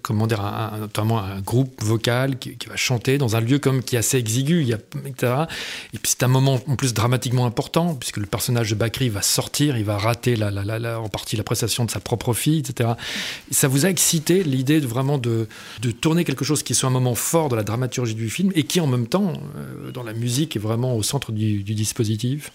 comment 0.00 0.26
dire, 0.26 0.40
un, 0.40 0.78
notamment 0.78 1.18
un 1.20 1.40
groupe 1.42 1.82
vocal 1.82 2.38
qui, 2.38 2.56
va 2.66 2.76
chanter 2.76 3.18
dans 3.18 3.36
un 3.36 3.40
lieu 3.40 3.58
comme 3.58 3.82
qui 3.82 3.96
est 3.96 3.98
assez 3.98 4.16
exigu, 4.16 4.62
il 4.62 4.68
y 4.68 4.72
a, 4.72 4.78
etc. 5.04 5.34
Et 5.92 5.98
puis 5.98 6.10
c'est 6.10 6.22
un 6.22 6.28
moment 6.28 6.58
en 6.66 6.76
plus 6.76 6.94
dramatiquement 6.94 7.44
important 7.44 7.94
puisque 7.94 8.16
le 8.16 8.24
personnage 8.26 8.70
de 8.70 8.74
Bakri 8.76 9.10
va 9.10 9.20
sortir, 9.20 9.76
il 9.76 9.84
va 9.84 9.98
rater 9.98 10.36
la, 10.36 10.50
la- 10.50 10.64
la- 10.78 11.00
en 11.00 11.08
partie 11.08 11.36
la 11.36 11.42
prestation 11.42 11.84
de 11.84 11.90
sa 11.90 12.00
propre 12.00 12.32
fille, 12.32 12.60
etc. 12.60 12.90
Et 13.50 13.54
ça 13.54 13.68
vous 13.68 13.84
a 13.84 13.90
excité 13.90 14.42
l'idée 14.42 14.80
de 14.80 14.86
vraiment 14.86 15.18
de, 15.18 15.46
de 15.82 15.90
tourner 15.90 16.24
quelque 16.24 16.44
chose 16.46 16.62
qui 16.62 16.74
soit 16.74 16.88
un 16.88 16.92
moment 16.92 17.14
fort 17.14 17.50
de 17.50 17.56
la 17.56 17.62
dramaturgie 17.62 18.14
du 18.14 18.30
film 18.30 18.52
et 18.54 18.62
qui 18.62 18.80
en 18.80 18.86
même 18.86 19.06
temps, 19.06 19.34
euh, 19.56 19.90
dans 19.90 20.02
la 20.02 20.14
musique, 20.14 20.56
est 20.56 20.60
vraiment 20.60 20.96
au 20.96 21.02
centre 21.02 21.30
du, 21.30 21.62
du 21.62 21.74
dispositif? 21.74 22.52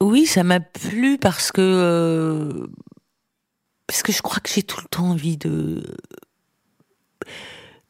Oui, 0.00 0.26
ça 0.26 0.44
m'a 0.44 0.60
plu 0.60 1.18
parce 1.18 1.50
que 1.50 1.60
euh, 1.60 2.66
parce 3.88 4.02
que 4.02 4.12
je 4.12 4.22
crois 4.22 4.38
que 4.38 4.50
j'ai 4.50 4.62
tout 4.62 4.80
le 4.80 4.86
temps 4.86 5.10
envie 5.10 5.36
de 5.38 5.82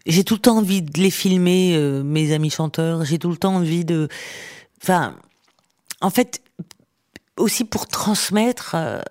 j'ai 0.06 0.24
tout 0.24 0.34
le 0.34 0.40
temps 0.40 0.56
envie 0.56 0.80
de 0.80 0.98
les 1.02 1.10
filmer 1.10 1.74
euh, 1.76 2.02
mes 2.02 2.32
amis 2.32 2.50
chanteurs, 2.50 3.04
j'ai 3.04 3.18
tout 3.18 3.30
le 3.30 3.36
temps 3.36 3.56
envie 3.56 3.84
de 3.84 4.08
enfin 4.80 5.16
en 6.00 6.08
fait 6.08 6.40
aussi 7.36 7.64
pour 7.64 7.88
transmettre 7.88 8.74
euh, 8.74 9.02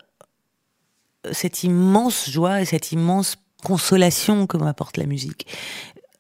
cette 1.32 1.64
immense 1.64 2.30
joie 2.30 2.62
et 2.62 2.66
cette 2.66 2.94
immense 2.94 3.36
consolation 3.64 4.48
que 4.48 4.56
m'apporte 4.58 4.98
la 4.98 5.06
musique. 5.06 5.46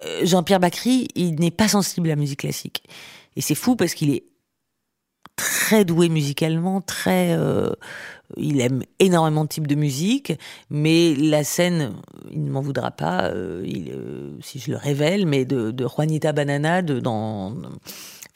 Euh, 0.03 0.25
Jean-Pierre 0.25 0.59
Bacry, 0.59 1.07
il 1.15 1.35
n'est 1.35 1.49
pas 1.49 1.69
sensible 1.69 2.07
à 2.09 2.11
la 2.11 2.15
musique 2.17 2.41
classique. 2.41 2.83
Et 3.37 3.41
c'est 3.41 3.55
fou 3.55 3.77
parce 3.77 3.93
qu'il 3.93 4.09
est 4.09 4.25
très 5.37 5.85
doué 5.85 6.09
musicalement, 6.09 6.81
très. 6.81 7.37
Il 8.35 8.59
aime 8.59 8.83
énormément 8.99 9.43
de 9.43 9.49
types 9.49 9.67
de 9.67 9.75
musique, 9.75 10.33
mais 10.69 11.15
la 11.15 11.43
scène, 11.43 11.93
il 12.31 12.43
ne 12.43 12.51
m'en 12.51 12.61
voudra 12.61 12.91
pas 12.91 13.25
euh, 13.25 13.63
il, 13.65 13.91
euh, 13.91 14.31
si 14.41 14.59
je 14.59 14.71
le 14.71 14.77
révèle, 14.77 15.25
mais 15.25 15.45
de, 15.45 15.71
de 15.71 15.87
Juanita 15.87 16.33
Banana, 16.33 16.81
de, 16.81 16.99
dans, 16.99 17.51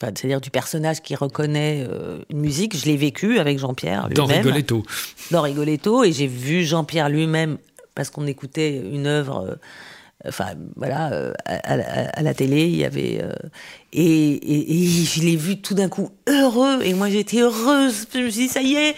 enfin, 0.00 0.12
c'est-à-dire 0.14 0.40
du 0.40 0.50
personnage 0.50 1.02
qui 1.02 1.14
reconnaît 1.14 1.86
euh, 1.88 2.20
une 2.30 2.40
musique, 2.40 2.76
je 2.76 2.86
l'ai 2.86 2.96
vécu 2.96 3.38
avec 3.38 3.58
Jean-Pierre 3.58 4.08
Dans 4.08 4.24
Rigoletto. 4.26 4.82
dans 5.30 5.42
Rigoletto 5.42 6.04
et 6.04 6.12
j'ai 6.12 6.26
vu 6.26 6.64
Jean-Pierre 6.64 7.10
lui-même 7.10 7.58
parce 7.94 8.08
qu'on 8.08 8.26
écoutait 8.26 8.78
une 8.78 9.06
œuvre 9.06 9.58
enfin 10.26 10.52
voilà 10.76 11.12
euh, 11.12 11.32
à, 11.46 12.22
la 12.22 12.34
télé 12.34 12.62
il 12.66 12.76
y 12.76 12.84
avait 12.84 13.20
euh, 13.22 13.32
et, 13.92 14.02
et- 14.04 14.72
et 14.72 14.86
je 14.86 15.20
l'ai 15.22 15.36
vu 15.36 15.60
tout 15.60 15.74
d'un 15.74 15.88
coup 15.88 16.10
heureux 16.28 16.80
et 16.82 16.94
moi 16.94 17.10
j'étais 17.10 17.40
heureuse 17.40 18.06
je 18.14 18.18
me 18.20 18.30
suis 18.30 18.42
dit 18.46 18.48
ça 18.48 18.62
y 18.62 18.74
est 18.76 18.94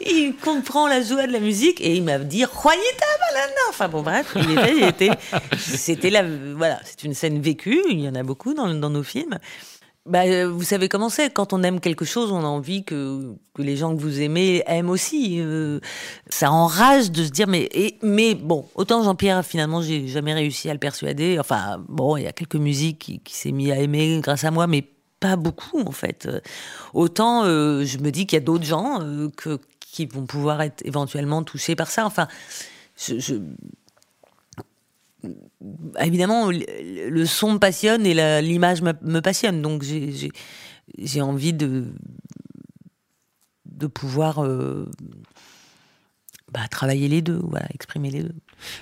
il 0.00 0.34
comprend 0.42 0.86
la 0.86 1.02
joie 1.02 1.26
de 1.26 1.32
la 1.32 1.40
musique 1.40 1.80
et 1.80 1.94
il 1.94 2.04
m'a 2.04 2.18
dit 2.18 2.40
Juanita 2.44 3.06
Banana 3.32 3.60
enfin 3.70 3.88
bon 3.88 4.02
bref 4.02 4.34
il 4.36 4.84
était, 4.84 5.10
c'était 5.58 6.10
la 6.10 6.22
voilà 6.56 6.80
c'est 6.84 7.02
une 7.04 7.14
scène 7.14 7.40
vécue 7.40 7.80
il 7.90 8.00
y 8.00 8.08
en 8.08 8.14
a 8.14 8.22
beaucoup 8.22 8.54
dans 8.54 8.66
nos 8.68 9.02
films 9.02 9.38
bah, 10.08 10.24
euh, 10.24 10.48
vous 10.48 10.62
savez 10.62 10.88
comment 10.88 11.08
c'est. 11.08 11.30
Quand 11.32 11.52
on 11.52 11.62
aime 11.62 11.80
quelque 11.80 12.04
chose, 12.04 12.32
on 12.32 12.40
a 12.40 12.46
envie 12.46 12.84
que, 12.84 13.34
les 13.58 13.76
gens 13.76 13.94
que 13.94 14.00
vous 14.00 14.20
aimez 14.20 14.62
aiment 14.66 14.90
aussi. 14.90 15.40
Euh, 15.40 15.80
ça 16.28 16.50
enrage 16.50 17.10
de 17.10 17.24
se 17.24 17.30
dire, 17.30 17.46
mais, 17.48 18.34
bon, 18.34 18.66
autant 18.74 19.02
Jean-Pierre, 19.02 19.44
finalement, 19.44 19.82
j'ai 19.82 20.08
jamais 20.08 20.34
réussi 20.34 20.68
à 20.70 20.72
le 20.72 20.78
persuader. 20.78 21.38
Enfin, 21.38 21.84
bon, 21.88 22.16
il 22.16 22.24
y 22.24 22.26
a 22.26 22.32
quelques 22.32 22.56
musiques 22.56 23.20
qui, 23.24 23.34
s'est 23.34 23.52
mis 23.52 23.70
à 23.70 23.78
aimer 23.78 24.20
grâce 24.22 24.44
à 24.44 24.50
moi, 24.50 24.66
mais 24.66 24.84
pas 25.20 25.36
beaucoup, 25.36 25.80
en 25.80 25.92
fait. 25.92 26.28
Autant, 26.94 27.44
euh, 27.44 27.84
je 27.84 27.98
me 27.98 28.10
dis 28.10 28.26
qu'il 28.26 28.36
y 28.36 28.42
a 28.42 28.44
d'autres 28.44 28.64
gens 28.64 29.00
qui 29.80 30.06
vont 30.06 30.26
pouvoir 30.26 30.62
être 30.62 30.84
éventuellement 30.84 31.42
touchés 31.42 31.74
par 31.74 31.90
ça. 31.90 32.06
Enfin, 32.06 32.28
je- 32.96 33.40
évidemment, 36.04 36.50
le, 36.50 37.24
son 37.26 37.54
me 37.54 37.58
passionne 37.58 38.06
et 38.06 38.42
l'image 38.42 38.82
me, 38.82 39.20
passionne. 39.20 39.62
Donc, 39.62 39.82
j'ai- 39.82 41.20
envie 41.20 41.52
de, 41.52 41.84
pouvoir 43.94 44.44
euh, 44.44 44.88
bah, 46.52 46.66
travailler 46.70 47.08
les 47.08 47.22
deux, 47.22 47.40
voilà, 47.42 47.66
exprimer 47.74 48.10
les 48.10 48.22
deux. 48.22 48.34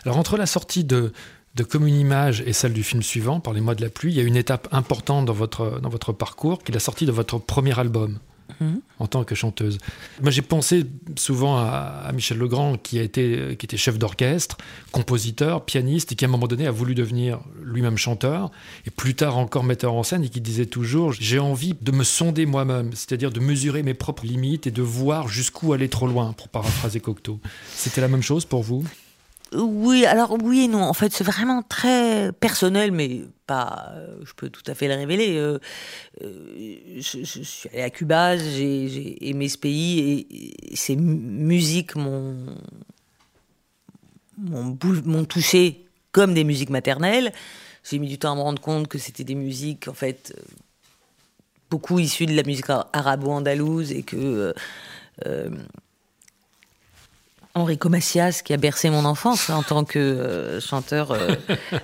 Alors 0.04 0.16
entre 0.16 0.36
la 0.36 0.46
sortie 0.46 0.84
de, 0.84 1.12
de 1.56 1.62
Comme 1.62 1.86
une 1.86 1.98
image 1.98 2.42
et 2.46 2.52
celle 2.52 2.74
du 2.74 2.82
film 2.82 3.02
suivant, 3.02 3.40
Parlez-moi 3.40 3.74
de 3.74 3.82
la 3.82 3.88
pluie, 3.88 4.12
il 4.12 4.16
y 4.16 4.20
a 4.20 4.24
une 4.24 4.36
étape 4.36 4.68
importante 4.72 5.24
dans 5.24 5.32
votre, 5.32 5.80
dans 5.80 5.88
votre 5.88 6.12
parcours, 6.12 6.62
qui 6.62 6.70
est 6.70 6.74
la 6.74 6.80
sortie 6.80 7.06
de 7.06 7.12
votre 7.12 7.38
premier 7.38 7.78
album. 7.78 8.18
Mhm. 8.60 8.80
En 8.98 9.06
tant 9.06 9.24
que 9.24 9.34
chanteuse. 9.34 9.78
Moi, 10.22 10.30
j'ai 10.30 10.42
pensé 10.42 10.86
souvent 11.16 11.58
à, 11.58 12.10
Michel 12.14 12.38
Legrand, 12.38 12.76
qui, 12.76 12.98
a 12.98 13.02
été, 13.02 13.56
qui 13.58 13.66
était 13.66 13.76
chef 13.76 13.98
d'orchestre, 13.98 14.56
compositeur, 14.92 15.64
pianiste, 15.64 16.12
et 16.12 16.14
qui 16.14 16.24
à 16.24 16.28
un 16.28 16.30
moment 16.30 16.46
donné 16.46 16.66
a 16.66 16.70
voulu 16.70 16.94
devenir 16.94 17.40
lui-même 17.62 17.98
chanteur, 17.98 18.50
et 18.86 18.90
plus 18.90 19.14
tard 19.14 19.36
encore 19.36 19.64
metteur 19.64 19.94
en 19.94 20.02
scène, 20.02 20.24
et 20.24 20.28
qui 20.28 20.40
disait 20.40 20.66
toujours 20.66 21.12
J'ai 21.12 21.38
envie 21.38 21.74
de 21.80 21.92
me 21.92 22.04
sonder 22.04 22.46
moi-même, 22.46 22.90
c'est-à-dire 22.92 23.30
de 23.30 23.40
mesurer 23.40 23.82
mes 23.82 23.94
propres 23.94 24.24
limites 24.24 24.66
et 24.66 24.70
de 24.70 24.82
voir 24.82 25.28
jusqu'où 25.28 25.72
aller 25.72 25.88
trop 25.88 26.06
loin, 26.06 26.32
pour 26.32 26.48
paraphraser 26.48 27.00
Cocteau. 27.00 27.40
C'était 27.74 28.00
la 28.00 28.08
même 28.08 28.22
chose 28.22 28.44
pour 28.44 28.62
vous? 28.62 28.84
Oui, 29.56 30.04
alors 30.04 30.36
oui 30.42 30.64
et 30.64 30.68
non. 30.68 30.82
En 30.82 30.92
fait, 30.92 31.12
c'est 31.12 31.24
vraiment 31.24 31.62
très 31.62 32.32
personnel, 32.32 32.92
mais 32.92 33.22
pas. 33.46 33.92
je 34.24 34.32
peux 34.34 34.50
tout 34.50 34.62
à 34.66 34.74
fait 34.74 34.88
le 34.88 34.94
révéler. 34.94 35.36
Euh, 35.36 35.58
euh, 36.22 37.00
je, 37.00 37.22
suis 37.42 37.68
allée 37.70 37.82
à 37.82 37.90
Cuba, 37.90 38.36
j'ai 38.36 39.28
aimé 39.28 39.48
ce 39.48 39.58
pays 39.58 40.26
et, 40.30 40.76
ces 40.76 40.96
mu- 40.96 41.14
musiques 41.14 41.96
m'ont 41.96 42.54
touché 45.28 45.86
comme 46.12 46.34
des 46.34 46.44
musiques 46.44 46.70
maternelles. 46.70 47.32
J'ai 47.88 47.98
mis 47.98 48.08
du 48.08 48.18
temps 48.18 48.32
à 48.32 48.36
me 48.36 48.40
rendre 48.40 48.60
compte 48.60 48.88
que 48.88 48.98
c'était 48.98 49.24
des 49.24 49.36
musiques 49.36 49.88
en 49.88 49.94
fait 49.94 50.34
euh, 50.36 50.42
beaucoup 51.70 51.98
issues 51.98 52.26
de 52.26 52.34
la 52.34 52.42
musique 52.42 52.68
ar- 52.68 52.88
arabo-andalouse 52.92 53.92
et 53.92 54.02
que 54.02 54.54
Enrico 57.56 57.88
Macias 57.88 58.42
qui 58.44 58.52
a 58.52 58.58
bercé 58.58 58.90
mon 58.90 59.04
enfance 59.04 59.48
en 59.50 59.62
tant 59.62 59.84
que 59.84 59.98
euh, 59.98 60.60
chanteur 60.60 61.10
euh, 61.10 61.34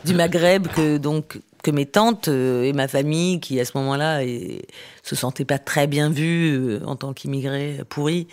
du 0.05 0.14
Maghreb 0.14 0.69
que 0.69 0.99
donc 0.99 1.41
que 1.62 1.71
mes 1.71 1.87
tantes 1.87 2.29
euh, 2.29 2.62
et 2.64 2.73
ma 2.75 2.88
famille 2.88 3.41
qui 3.41 3.59
à 3.59 3.64
ce 3.64 3.73
moment-là 3.79 4.23
et, 4.23 4.67
se 5.02 5.17
sentaient 5.17 5.47
pas 5.47 5.59
très 5.59 5.87
bien 5.87 6.11
vues 6.11 6.79
en 6.85 6.95
tant 6.97 7.12
qu'immigrés 7.14 7.81
pourris 7.88 8.29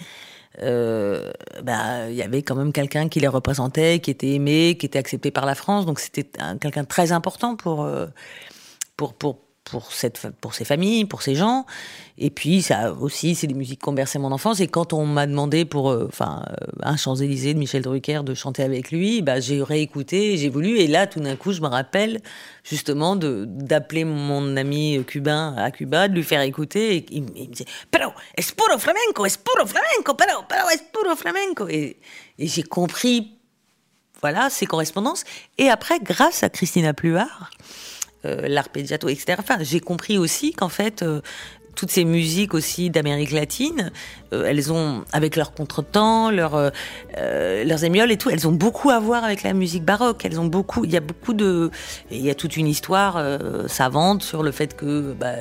bah 0.58 2.10
il 2.10 2.16
y 2.16 2.22
avait 2.22 2.42
quand 2.44 2.56
même 2.56 2.74
quelqu'un 2.74 3.08
qui 3.08 3.22
les 3.22 3.30
représentait 3.30 4.00
qui 4.00 4.12
était 4.12 4.32
aimé 4.32 4.76
qui 4.78 4.86
était 4.88 5.00
accepté 5.00 5.32
par 5.32 5.46
la 5.46 5.56
France. 5.56 5.86
Donc 5.86 6.00
c'était 6.00 6.30
un- 6.40 6.58
quelqu'un 6.58 6.84
très 6.84 7.14
important 7.14 7.56
pour 7.56 7.88
pour 8.98 9.14
pour 9.14 9.38
pour 9.70 9.94
cette 9.94 10.20
pour 10.42 10.54
ces 10.54 10.66
familles, 10.66 11.06
pour 11.06 11.22
ces 11.22 11.36
gens. 11.36 11.66
Et 12.18 12.30
puis 12.30 12.62
ça 12.62 12.92
aussi, 12.94 13.36
c'est 13.36 13.48
des 13.48 13.54
musiques 13.54 13.82
qui 13.82 13.90
ont 13.90 13.94
bercé 13.94 14.20
mon 14.20 14.32
enfance. 14.32 14.60
Et 14.60 14.68
quand 14.68 14.94
on 14.94 15.06
m'a 15.06 15.26
demandé 15.26 15.66
pour, 15.66 15.90
euh, 15.92 16.10
euh, 16.22 16.26
un 16.82 16.98
Champs 16.98 17.16
Élysées 17.16 17.54
de 17.54 17.60
Michel 17.60 17.82
Drucker 17.82 18.24
de 18.24 18.34
chanter 18.34 18.64
avec 18.64 18.92
lui, 18.92 19.22
bah 19.22 19.40
j'ai 19.40 19.64
réécouté, 19.64 20.38
j'ai 20.38 20.50
voulu. 20.50 20.80
Et 20.80 20.88
là, 20.88 21.08
tout 21.08 21.20
d'un 21.20 21.36
coup, 21.36 21.54
je 21.54 21.62
me 21.62 21.68
rappelle 21.68 22.22
justement 22.64 23.16
d'appeler 23.16 24.04
mon 24.06 24.58
ami 24.58 25.04
cubain 25.06 25.56
à 25.58 25.72
Cuba, 25.72 26.08
de 26.08 26.16
lui 26.16 26.24
faire 26.24 26.42
écouter. 26.42 26.98
Et 26.98 27.06
il, 27.12 27.26
il 27.36 27.48
me 27.48 27.54
disait, 27.54 27.66
pero 27.90 28.14
es 28.38 28.52
puro 28.52 28.78
flamenco, 28.78 29.26
es 29.26 29.38
puro 29.38 29.66
flamenco, 29.66 30.16
pero 30.16 30.44
pero 30.48 30.70
es 30.70 30.82
puro 30.92 31.16
flamenco. 31.16 31.68
Et, 31.70 31.98
et 32.38 32.48
j'ai 32.48 32.64
compris 32.64 33.40
voilà, 34.22 34.50
ces 34.50 34.66
correspondances. 34.66 35.24
Et 35.58 35.70
après, 35.70 36.00
grâce 36.00 36.44
à 36.44 36.50
Christina 36.50 36.94
Pluart, 36.94 37.52
euh, 38.26 38.48
l'arpeggiato, 38.48 39.08
etc., 39.08 39.38
enfin, 39.40 39.58
j'ai 39.62 39.80
compris 39.80 40.18
aussi 40.18 40.52
qu'en 40.52 40.68
fait, 40.68 41.04
euh, 41.04 41.22
toutes 41.76 41.92
ces 41.92 42.04
musiques 42.04 42.54
aussi 42.54 42.90
d'Amérique 42.90 43.32
latine, 43.32 43.94
euh, 44.34 44.44
elles 44.46 44.74
ont, 44.74 45.06
avec 45.14 45.38
leur 45.38 45.54
contretemps, 45.54 46.30
leur, 46.30 46.72
leurs 47.16 47.84
émioles 47.86 48.12
et 48.12 48.18
tout, 48.18 48.30
elles 48.30 48.46
ont 48.46 48.52
beaucoup 48.52 48.90
à 48.90 49.00
voir 49.00 49.24
avec 49.24 49.44
la 49.44 49.54
musique 49.54 49.86
baroque. 49.86 50.26
Elles 50.26 50.38
ont 50.38 50.48
beaucoup, 50.48 50.84
il 50.84 50.92
y 50.92 50.98
a 50.98 51.00
beaucoup 51.00 51.34
de, 51.34 51.72
il 52.12 52.20
y 52.20 52.30
a 52.30 52.36
toute 52.36 52.58
une 52.58 52.68
histoire 52.68 53.24
savante 53.68 54.24
sur 54.24 54.44
le 54.44 54.52
fait 54.52 54.76
que 54.76 55.14
bah, 55.14 55.36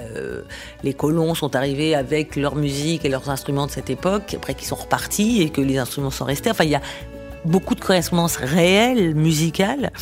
les 0.85 0.94
colons 0.94 1.35
sont 1.35 1.56
arrivés 1.56 1.97
avec 1.97 2.37
leur 2.37 2.54
musique 2.54 3.04
et 3.04 3.08
leurs 3.08 3.30
instruments 3.30 3.66
de 3.66 3.73
cette 3.73 3.90
époque, 3.90 4.35
après 4.37 4.54
qu'ils 4.54 4.68
sont 4.68 4.76
repartis 4.76 5.42
et 5.42 5.50
que 5.50 5.61
les 5.61 5.78
instruments 5.78 6.12
sont 6.12 6.25
restés. 6.25 6.50
Enfin, 6.50 6.64
il 6.64 6.70
y 6.70 6.76
a 6.76 6.82
beaucoup 7.45 7.75
de 7.75 7.80
correspondances 7.80 8.37
réelles, 8.37 9.14
musicales, 9.14 9.92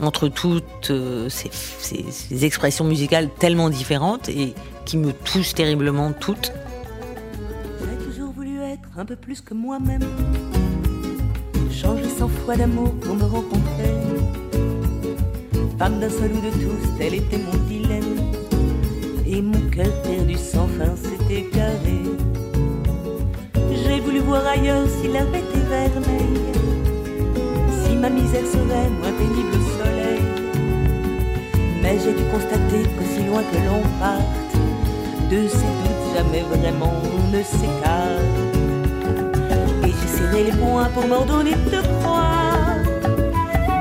entre 0.00 0.28
toutes 0.28 0.90
euh, 0.90 1.28
ces, 1.28 2.44
expressions 2.44 2.84
musicales 2.84 3.28
tellement 3.38 3.70
différentes 3.70 4.28
et 4.28 4.54
qui 4.84 4.96
me 4.96 5.12
touchent 5.12 5.54
terriblement 5.54 6.12
toutes. 6.12 6.52
J'ai 7.80 8.04
toujours 8.04 8.32
voulu 8.32 8.60
être 8.62 8.88
un 8.96 9.04
peu 9.04 9.16
plus 9.16 9.40
que 9.40 9.54
moi-même. 9.54 10.02
Changer 11.70 12.08
cent 12.08 12.28
fois 12.28 12.56
d'amour 12.56 12.92
pour 13.00 13.14
me 13.14 13.24
rencontrer. 13.24 13.92
Femme 15.78 15.98
d'un 16.00 16.10
seul 16.10 16.30
ou 16.32 16.40
de 16.40 16.50
tous, 16.50 16.98
tel 16.98 17.14
était 17.14 17.38
mon 17.38 17.56
dilemme. 17.66 18.16
Et 19.26 19.40
mon 19.40 19.60
cœur 19.70 19.90
perdu 20.02 20.34
sans 20.34 20.68
fin 20.68 20.94
s'est 20.96 21.34
égaré. 21.34 22.02
J'ai 23.84 24.00
voulu 24.00 24.18
voir 24.20 24.46
ailleurs 24.46 24.86
si 25.00 25.08
l'herbe 25.08 25.34
était 25.34 25.58
vermeille. 25.68 26.61
Ma 28.02 28.10
misère 28.10 28.44
serait 28.44 28.90
moins 28.98 29.12
pénible 29.16 29.54
soleil. 29.78 30.22
Mais 31.80 31.96
j'ai 32.02 32.14
dû 32.14 32.24
constater 32.32 32.82
qu'aussi 32.98 33.22
loin 33.28 33.42
que 33.44 33.58
l'on 33.58 33.82
parte, 34.00 34.52
de 35.30 35.46
ces 35.46 35.72
doutes 35.82 36.08
jamais 36.16 36.42
vraiment 36.42 36.92
on 37.04 37.28
ne 37.30 37.42
s'écarte. 37.44 38.40
Et 39.84 39.92
j'ai 39.92 40.08
serré 40.18 40.42
les 40.50 40.50
poings 40.50 40.90
pour 40.92 41.06
m'ordonner 41.06 41.52
de 41.52 41.80
croire, 42.00 42.74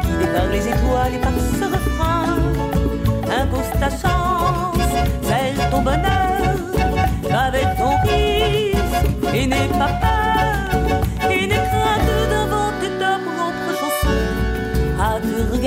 guidé 0.04 0.28
par 0.36 0.48
les 0.52 0.68
étoiles 0.68 1.16
et 1.16 1.22
par 1.26 1.34
ce 1.58 1.66
refrain. 1.76 2.38
Impose 3.42 3.72
ta 3.80 3.90
chance, 3.90 4.78
celle 5.24 5.58
ton 5.72 5.82
bonheur, 5.82 6.58
avec 7.48 7.68
ton 7.76 7.94
risque, 8.08 9.34
et 9.34 9.48
n'aie 9.48 9.68
pas 9.80 9.94
peur, 10.00 10.31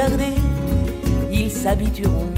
regarder, 0.04 0.34
ils 1.32 1.50
s'habitueront. 1.50 2.30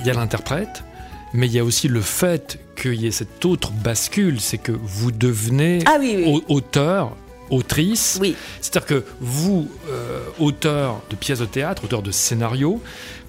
Il 0.00 0.08
y 0.08 0.10
a 0.10 0.12
l'interprète, 0.12 0.84
mais 1.32 1.46
il 1.46 1.54
y 1.54 1.58
a 1.58 1.64
aussi 1.64 1.88
le 1.88 2.02
fait 2.02 2.58
qu'il 2.90 3.00
y 3.00 3.06
ait 3.06 3.10
cette 3.10 3.44
autre 3.44 3.70
bascule, 3.72 4.40
c'est 4.40 4.58
que 4.58 4.72
vous 4.72 5.10
devenez 5.12 5.80
Ah 5.86 5.96
oui, 6.00 6.14
oui. 6.18 6.42
au- 6.48 6.54
auteur, 6.54 7.16
autrice. 7.50 8.18
Oui. 8.20 8.34
C'est-à-dire 8.60 8.86
que 8.86 9.04
vous, 9.20 9.68
euh, 9.88 10.20
auteur 10.38 11.00
de 11.10 11.16
pièces 11.16 11.38
de 11.40 11.44
théâtre, 11.46 11.84
auteur 11.84 12.02
de 12.02 12.10
scénario, 12.10 12.80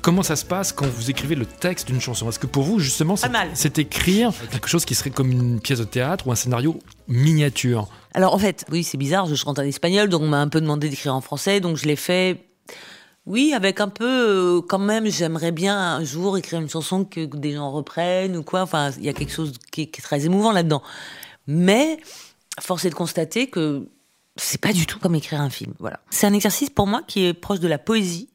comment 0.01 0.23
ça 0.23 0.35
se 0.35 0.45
passe 0.45 0.71
quand 0.71 0.87
vous 0.87 1.09
écrivez 1.09 1.35
le 1.35 1.45
texte 1.45 1.87
d'une 1.87 1.99
chanson? 2.01 2.29
Est-ce 2.29 2.39
que 2.39 2.47
pour 2.47 2.63
vous, 2.63 2.79
justement, 2.79 3.15
c'est 3.53 3.77
écrire 3.79 4.31
quelque 4.51 4.67
chose 4.69 4.85
qui 4.85 4.95
serait 4.95 5.09
comme 5.09 5.31
une 5.31 5.59
pièce 5.59 5.79
de 5.79 5.83
théâtre 5.83 6.27
ou 6.27 6.31
un 6.31 6.35
scénario 6.35 6.79
miniature? 7.07 7.87
Alors 8.13 8.33
en 8.33 8.39
fait, 8.39 8.65
oui, 8.71 8.83
c'est 8.83 8.97
bizarre, 8.97 9.25
je 9.27 9.35
chante 9.35 9.59
en 9.59 9.63
espagnol, 9.63 10.07
donc 10.09 10.21
on 10.21 10.27
m'a 10.27 10.39
un 10.39 10.47
peu 10.47 10.61
demandé 10.61 10.87
d'écrire 10.89 11.13
en 11.15 11.21
français, 11.21 11.59
donc 11.59 11.75
je 11.77 11.85
l'ai 11.85 11.95
fait. 11.97 12.39
Oui, 13.25 13.53
avec 13.53 13.79
un 13.81 13.87
peu, 13.87 14.05
euh, 14.05 14.61
quand 14.61 14.79
même, 14.79 15.07
j'aimerais 15.07 15.51
bien 15.51 15.77
un 15.77 16.03
jour 16.03 16.37
écrire 16.37 16.61
une 16.61 16.69
chanson 16.69 17.05
que 17.05 17.25
des 17.25 17.53
gens 17.53 17.71
reprennent 17.71 18.37
ou 18.37 18.43
quoi. 18.43 18.61
Enfin, 18.61 18.91
il 18.97 19.03
y 19.03 19.09
a 19.09 19.13
quelque 19.13 19.33
chose 19.33 19.53
qui 19.71 19.81
est, 19.81 20.01
très 20.01 20.25
émouvant 20.25 20.51
là-dedans. 20.51 20.83
Mais 21.47 21.97
force 22.59 22.85
est 22.85 22.91
de 22.91 22.95
constater 22.95 23.47
que 23.47 23.87
c'est 24.35 24.61
pas 24.61 24.73
du 24.73 24.85
tout 24.85 24.99
comme 24.99 25.15
écrire 25.15 25.41
un 25.41 25.49
film. 25.49 25.73
Voilà. 25.79 25.99
C'est 26.11 26.27
un 26.27 26.33
exercice 26.33 26.69
pour 26.69 26.85
moi 26.85 27.01
qui 27.07 27.25
est 27.25 27.33
proche 27.33 27.59
de 27.59 27.67
la 27.67 27.79
poésie. 27.79 28.29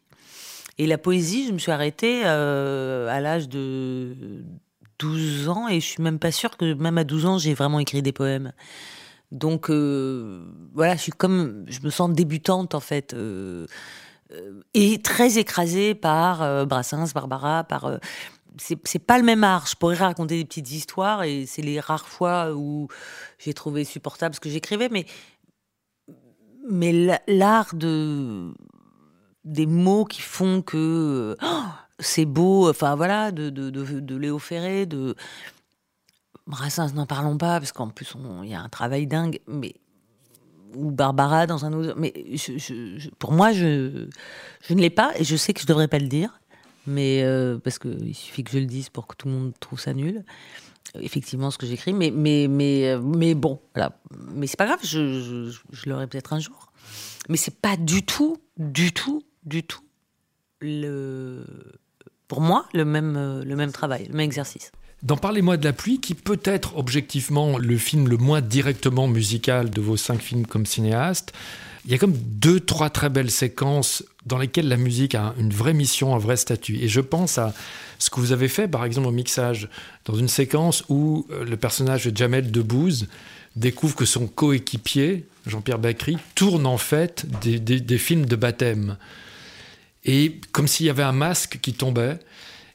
Et 0.79 0.87
la 0.87 0.99
poésie, 0.99 1.47
je 1.47 1.53
me 1.53 1.59
suis 1.59 1.71
arrêtée 1.71 2.23
euh, 2.25 3.09
à 3.09 3.21
l'âge 3.21 3.49
de 3.49 4.43
12 4.99 5.49
ans 5.49 5.69
et 5.69 5.79
je 5.79 5.87
suis 5.87 6.03
même 6.03 6.19
pas 6.19 6.33
sûre 6.33 6.57
que 6.57 6.73
même 6.75 6.99
à 6.99 7.05
12 7.05 7.27
ans 7.27 7.39
j'ai 7.39 7.55
vraiment 7.55 7.81
écrit 7.81 8.03
des 8.03 8.13
poèmes. 8.13 8.53
Donc 9.31 9.71
euh, 9.71 10.43
voilà, 10.73 10.97
je 10.97 11.03
suis 11.03 11.13
comme, 11.13 11.65
je 11.69 11.81
me 11.83 11.91
sens 11.91 12.11
débutante 12.11 12.75
en 12.75 12.81
fait, 12.81 13.15
euh, 14.33 14.63
et 14.75 15.01
très 15.03 15.39
écrasée 15.39 15.95
par 15.95 16.43
euh, 16.43 16.65
Brassens, 16.67 17.13
Barbara, 17.15 17.65
par. 17.65 17.85
euh, 17.87 17.99
c'est 18.59 18.99
pas 18.99 19.17
le 19.17 19.25
même 19.25 19.45
art. 19.45 19.67
Je 19.67 19.77
pourrais 19.77 19.95
raconter 19.97 20.37
des 20.37 20.45
petites 20.45 20.71
histoires 20.73 21.23
et 21.23 21.47
c'est 21.47 21.63
les 21.63 21.81
rares 21.81 22.09
fois 22.09 22.53
où 22.53 22.89
j'ai 23.39 23.55
trouvé 23.55 23.85
supportable 23.85 24.35
ce 24.35 24.41
que 24.41 24.51
j'écrivais, 24.51 24.89
mais 24.91 25.07
mais 26.69 26.93
la- 26.93 27.23
l'art 27.27 27.75
de 27.75 28.53
des 29.45 29.67
mots 29.67 30.05
qui 30.05 30.21
font 30.21 30.63
que 30.63 31.37
oh, 31.43 31.63
c'est 32.01 32.27
beau. 32.27 32.69
Enfin 32.69 32.97
voilà, 32.97 33.31
de, 33.33 33.51
de, 33.51 33.71
de, 33.71 34.01
de 34.01 34.17
Léo 34.17 34.39
Ferré, 34.39 34.85
de 34.85 35.15
Brassens, 36.47 36.93
n'en 36.95 37.07
parlons 37.07 37.39
pas, 37.39 37.61
parce 37.61 37.73
qu'en 37.73 37.89
plus, 37.89 38.15
il 38.43 38.49
y 38.51 38.55
a 38.55 38.61
un 38.61 38.69
travail 38.69 39.07
dingue, 39.07 39.39
mais 39.47 39.75
ou 40.75 40.91
Barbara 40.91 41.47
dans 41.47 41.65
un 41.65 41.73
autre. 41.73 41.95
Mais 41.97 42.13
pour 43.19 43.33
moi, 43.33 43.53
je, 43.53 44.07
ne 44.71 44.81
l'ai 44.81 44.91
pas, 44.91 45.13
et 45.19 45.25
je 45.25 45.37
sais 45.37 45.53
que 45.53 45.61
je 45.61 45.67
devrais 45.67 45.89
pas 45.89 45.99
le 45.99 46.09
dire, 46.09 46.41
mais 46.87 47.23
euh, 47.23 47.59
parce 47.59 47.79
qu'il 47.79 48.15
suffit 48.15 48.45
que 48.45 48.51
je 48.51 48.59
le 48.59 48.67
dise 48.67 48.89
pour 48.89 49.07
que 49.07 49.17
tout 49.17 49.29
le 49.29 49.35
monde 49.35 49.53
trouve 49.61 49.81
ça 49.81 49.95
nul. 49.95 50.25
Effectivement, 51.01 51.51
ce 51.51 51.59
que 51.59 51.67
j'écris, 51.67 51.93
mais, 51.93 52.11
mais, 52.11 52.49
mais, 52.49 52.89
euh, 52.89 53.01
mais 53.01 53.35
bon, 53.35 53.61
voilà. 53.75 53.97
Mais 54.35 54.47
c'est 54.47 54.57
pas 54.57 54.67
grave, 54.67 54.81
je, 54.83 55.49
je, 55.51 55.59
je 55.71 55.89
l'aurai 55.89 56.07
peut-être 56.09 56.33
un 56.33 56.41
jour. 56.41 56.73
Mais 57.29 57.37
c'est 57.37 57.61
pas 57.61 57.77
du 57.77 58.05
tout, 58.05 58.39
du 58.57 58.93
tout, 58.93 59.23
du 59.45 59.63
tout, 59.63 59.85
le, 60.61 61.45
pour 62.27 62.41
moi, 62.41 62.67
le 62.75 62.85
même, 62.85 63.17
euh, 63.17 63.45
le 63.45 63.57
même 63.57 63.73
travail, 63.73 64.07
le 64.07 64.13
même 64.13 64.21
exercice. 64.27 64.73
Dans 65.03 65.17
Parlez-moi 65.17 65.57
de 65.57 65.65
la 65.65 65.73
pluie, 65.73 65.99
qui 66.01 66.15
peut 66.15 66.41
être 66.45 66.77
objectivement 66.77 67.57
le 67.57 67.79
film 67.79 68.09
le 68.09 68.19
moins 68.19 68.41
directement 68.41 69.09
musical 69.09 69.71
de 69.71 69.81
vos 69.81 69.97
cinq 69.97 70.21
films 70.21 70.47
comme 70.47 70.67
cinéaste, 70.67 71.33
il 71.87 71.93
y 71.93 71.95
a 71.95 71.99
comme 71.99 72.15
deux, 72.15 72.61
trois 72.61 72.91
très 72.91 73.09
belles 73.09 73.31
séquences 73.31 74.05
dans 74.27 74.37
lesquelles 74.37 74.69
la 74.69 74.77
musique 74.77 75.15
a 75.15 75.35
une 75.39 75.51
vraie 75.51 75.73
mission, 75.73 76.15
un 76.15 76.19
vrai 76.19 76.37
statut. 76.37 76.79
Et 76.83 76.89
je 76.89 77.01
pense 77.01 77.39
à 77.39 77.55
ce 77.99 78.11
que 78.11 78.21
vous 78.21 78.33
avez 78.33 78.49
fait, 78.49 78.69
par 78.69 78.85
exemple, 78.85 79.09
au 79.09 79.13
mixage, 79.13 79.69
dans 80.05 80.15
une 80.15 80.29
séquence 80.29 80.85
où 80.89 81.27
euh, 81.31 81.45
le 81.45 81.57
personnage 81.57 82.05
de 82.05 82.15
Jamel 82.15 82.51
Debbouze 82.51 83.09
découvre 83.57 83.97
que 83.97 84.05
son 84.05 84.27
coéquipier, 84.27 85.27
Jean-Pierre 85.47 85.79
Bacry, 85.79 86.19
tourne 86.35 86.67
en 86.67 86.79
fait 86.79 87.27
des, 87.41 87.99
films 87.99 88.27
de 88.27 88.37
baptême. 88.37 88.97
Et 90.05 90.41
comme 90.53 90.69
s'il 90.69 90.87
y 90.87 90.91
avait 90.91 91.03
un 91.03 91.13
masque 91.13 91.59
qui 91.61 91.73
tombait, 91.73 92.19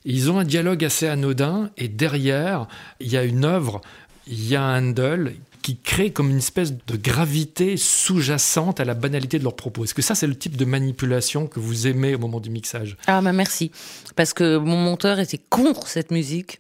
ils 0.06 0.32
ont 0.32 0.40
un 0.40 0.44
dialogue 0.44 0.86
assez 0.86 1.08
anodin 1.08 1.72
et 1.78 1.88
derrière, 1.88 2.68
il 3.00 3.08
y 3.08 3.18
a 3.18 3.24
une 3.24 3.44
œuvre, 3.44 3.82
il 4.28 4.48
y 4.48 4.56
a 4.56 4.64
un 4.64 4.90
handle 4.90 5.34
qui 5.62 5.78
crée 5.78 6.12
comme 6.12 6.30
une 6.30 6.38
espèce 6.38 6.74
de 6.74 6.96
gravité 6.96 7.76
sous-jacente 7.76 8.80
à 8.80 8.86
la 8.86 8.94
banalité 8.94 9.40
de 9.40 9.44
leurs 9.44 9.56
propos. 9.56 9.84
Est-ce 9.84 9.96
que 9.96 10.04
ça, 10.04 10.14
c'est 10.14 10.28
le 10.28 10.38
type 10.38 10.58
de 10.58 10.66
manipulation 10.66 11.48
que 11.48 11.60
vous 11.60 11.88
aimez 11.88 12.14
au 12.14 12.20
moment 12.20 12.40
du 12.40 12.52
mixage? 12.52 12.98
Ah 13.08 13.20
bah 13.22 13.34
merci. 13.34 13.72
Parce 14.16 14.34
que 14.34 14.58
mon 14.58 14.78
monteur 14.78 15.20
était 15.20 15.42
contre 15.50 15.88
cette 15.88 16.12
musique 16.12 16.60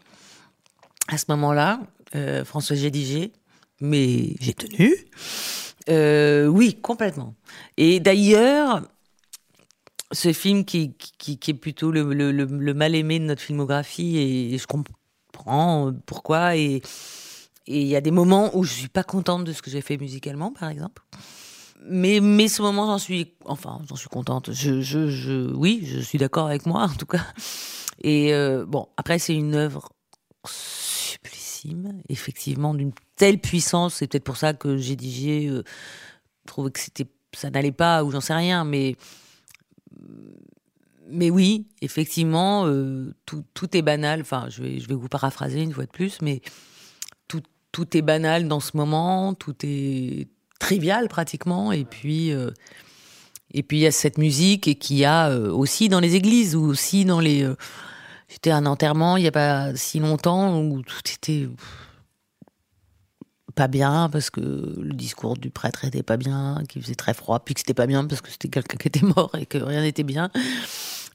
à 1.08 1.20
ce 1.20 1.26
moment-là, 1.30 1.82
euh, 2.16 2.44
François 2.44 2.76
Gédiger, 2.76 3.32
mais 3.80 4.36
j'ai 4.40 4.56
tenu. 4.56 4.96
Euh, 5.88 6.48
oui, 6.48 6.74
complètement. 6.82 7.36
Et 7.78 8.00
d'ailleurs, 8.00 8.82
ce 10.12 10.34
film 10.34 10.66
qui, 10.66 10.94
qui, 10.94 11.40
est 11.48 11.54
plutôt 11.54 11.92
le, 11.92 12.14
le, 12.14 12.32
le, 12.32 12.46
le 12.46 12.74
mal 12.74 12.96
aimé 12.96 13.20
de 13.20 13.26
notre 13.26 13.42
filmographie, 13.42 14.18
et 14.18 14.58
je 14.58 14.68
comprends 14.68 15.94
pourquoi. 16.06 16.56
Et 16.56 16.82
il 17.68 17.88
y 17.88 17.96
a 17.96 18.02
des 18.02 18.12
moments 18.12 18.56
où 18.56 18.64
je 18.64 18.74
suis 18.74 18.88
pas 18.88 19.04
contente 19.04 19.44
de 19.44 19.54
ce 19.54 19.62
que 19.62 19.72
j'ai 19.72 19.82
fait 19.82 19.98
musicalement, 19.98 20.52
par 20.52 20.70
exemple. 20.70 21.02
Mais, 21.88 22.20
mais 22.20 22.48
ce 22.48 22.62
moment, 22.62 22.86
j'en 22.86 22.98
suis, 22.98 23.34
enfin, 23.46 23.82
j'en 23.88 23.96
suis 23.96 24.10
contente. 24.10 24.52
Je, 24.52 24.82
je, 24.82 25.08
je, 25.10 25.54
oui, 25.54 25.84
je 25.86 26.00
suis 26.00 26.18
d'accord 26.18 26.48
avec 26.48 26.66
moi, 26.66 26.84
en 26.92 26.96
tout 26.96 27.06
cas. 27.06 27.26
Et 28.02 28.34
euh, 28.34 28.66
bon, 28.66 28.88
après, 28.98 29.20
c'est 29.20 29.36
une 29.36 29.56
œuvre 29.56 29.90
sublissime, 30.48 32.02
effectivement, 32.10 32.74
d'une 32.74 32.92
telle 33.16 33.40
puissance. 33.40 33.96
C'est 33.96 34.08
peut-être 34.08 34.24
pour 34.24 34.38
ça 34.38 34.54
que 34.54 34.78
j'ai 34.78 34.96
digé, 34.96 35.48
euh, 35.48 35.64
trouvé 36.46 36.72
que 36.72 36.80
c'était, 36.80 37.08
ça 37.36 37.50
n'allait 37.50 37.72
pas, 37.72 38.04
ou 38.04 38.12
j'en 38.12 38.22
sais 38.22 38.34
rien, 38.34 38.64
mais 38.64 38.96
mais 41.10 41.30
oui, 41.30 41.68
effectivement, 41.82 42.66
euh, 42.66 43.14
tout, 43.26 43.44
tout, 43.54 43.76
est 43.78 43.82
banal. 43.82 44.22
Enfin, 44.22 44.48
je 44.50 44.62
vais, 44.62 44.80
je 44.80 44.88
vais 44.88 44.96
vous 44.96 45.08
paraphraser 45.08 45.62
une 45.62 45.74
fois 45.74 45.86
de 45.86 45.92
plus, 45.92 46.22
mais 46.22 46.42
tout, 47.28 47.44
tout 47.72 47.96
est 47.96 48.02
banal 48.02 48.48
dans 48.48 48.60
ce 48.60 48.76
moment, 48.76 49.34
tout 49.34 49.56
est 49.64 50.28
trivial 50.60 51.08
pratiquement. 51.08 51.72
Et 51.72 51.86
puis, 51.86 52.32
euh, 52.32 52.52
et 53.52 53.64
puis 53.64 53.78
il 53.78 53.82
y 53.82 53.88
a 53.88 53.92
cette 53.92 54.18
musique 54.18 54.68
et 54.68 54.76
qu'il 54.76 54.98
y 54.98 55.06
a 55.06 55.30
euh, 55.30 55.52
aussi 55.52 55.90
dans 55.90 56.00
les 56.00 56.16
églises 56.16 56.56
ou 56.56 56.64
aussi 56.64 57.06
dans 57.06 57.20
les. 57.20 57.48
À 58.48 58.58
un 58.58 58.66
enterrement 58.66 59.18
il 59.18 59.22
n'y 59.22 59.28
a 59.28 59.32
pas 59.32 59.76
si 59.76 60.00
longtemps 60.00 60.60
où 60.60 60.82
tout 60.82 61.00
était 61.00 61.48
pas 63.56 63.68
bien 63.68 64.10
parce 64.12 64.30
que 64.30 64.42
le 64.42 64.94
discours 64.94 65.38
du 65.38 65.50
prêtre 65.50 65.86
était 65.86 66.04
pas 66.04 66.18
bien, 66.18 66.62
qu'il 66.68 66.82
faisait 66.82 66.96
très 66.96 67.14
froid, 67.14 67.40
puis 67.40 67.54
que 67.54 67.62
c'était 67.62 67.74
pas 67.74 67.88
bien 67.88 68.06
parce 68.06 68.22
que 68.22 68.30
c'était 68.30 68.50
quelqu'un 68.50 68.78
qui 68.78 68.88
était 68.90 69.06
mort 69.06 69.32
et 69.40 69.46
que 69.46 69.58
rien 69.58 69.82
n'était 69.82 70.04
bien. 70.04 70.30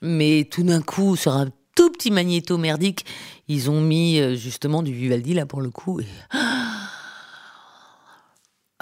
Mais 0.03 0.49
tout 0.51 0.63
d'un 0.63 0.81
coup, 0.83 1.17
sur 1.17 1.33
un 1.33 1.49
tout 1.77 1.91
petit 1.91 2.11
magnéto 2.11 2.59
merdique, 2.59 3.05
ils 3.49 3.71
ont 3.71 3.81
mis 3.81 4.19
euh, 4.19 4.35
justement 4.35 4.83
du 4.83 4.93
Vivaldi 4.93 5.35
là 5.35 5.47
pour 5.47 5.61
le 5.61 5.71
coup. 5.71 6.01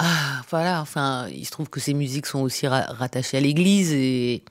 Ah, 0.00 0.42
voilà, 0.48 0.80
enfin, 0.80 1.26
il 1.28 1.44
se 1.44 1.50
trouve 1.50 1.68
que 1.68 1.80
ces 1.80 1.92
musiques 1.92 2.26
sont 2.26 2.38
aussi 2.38 2.68
ra 2.68 2.82
rattachées 2.82 3.38
à 3.38 3.40
l'église 3.40 3.92
et. 3.92 4.44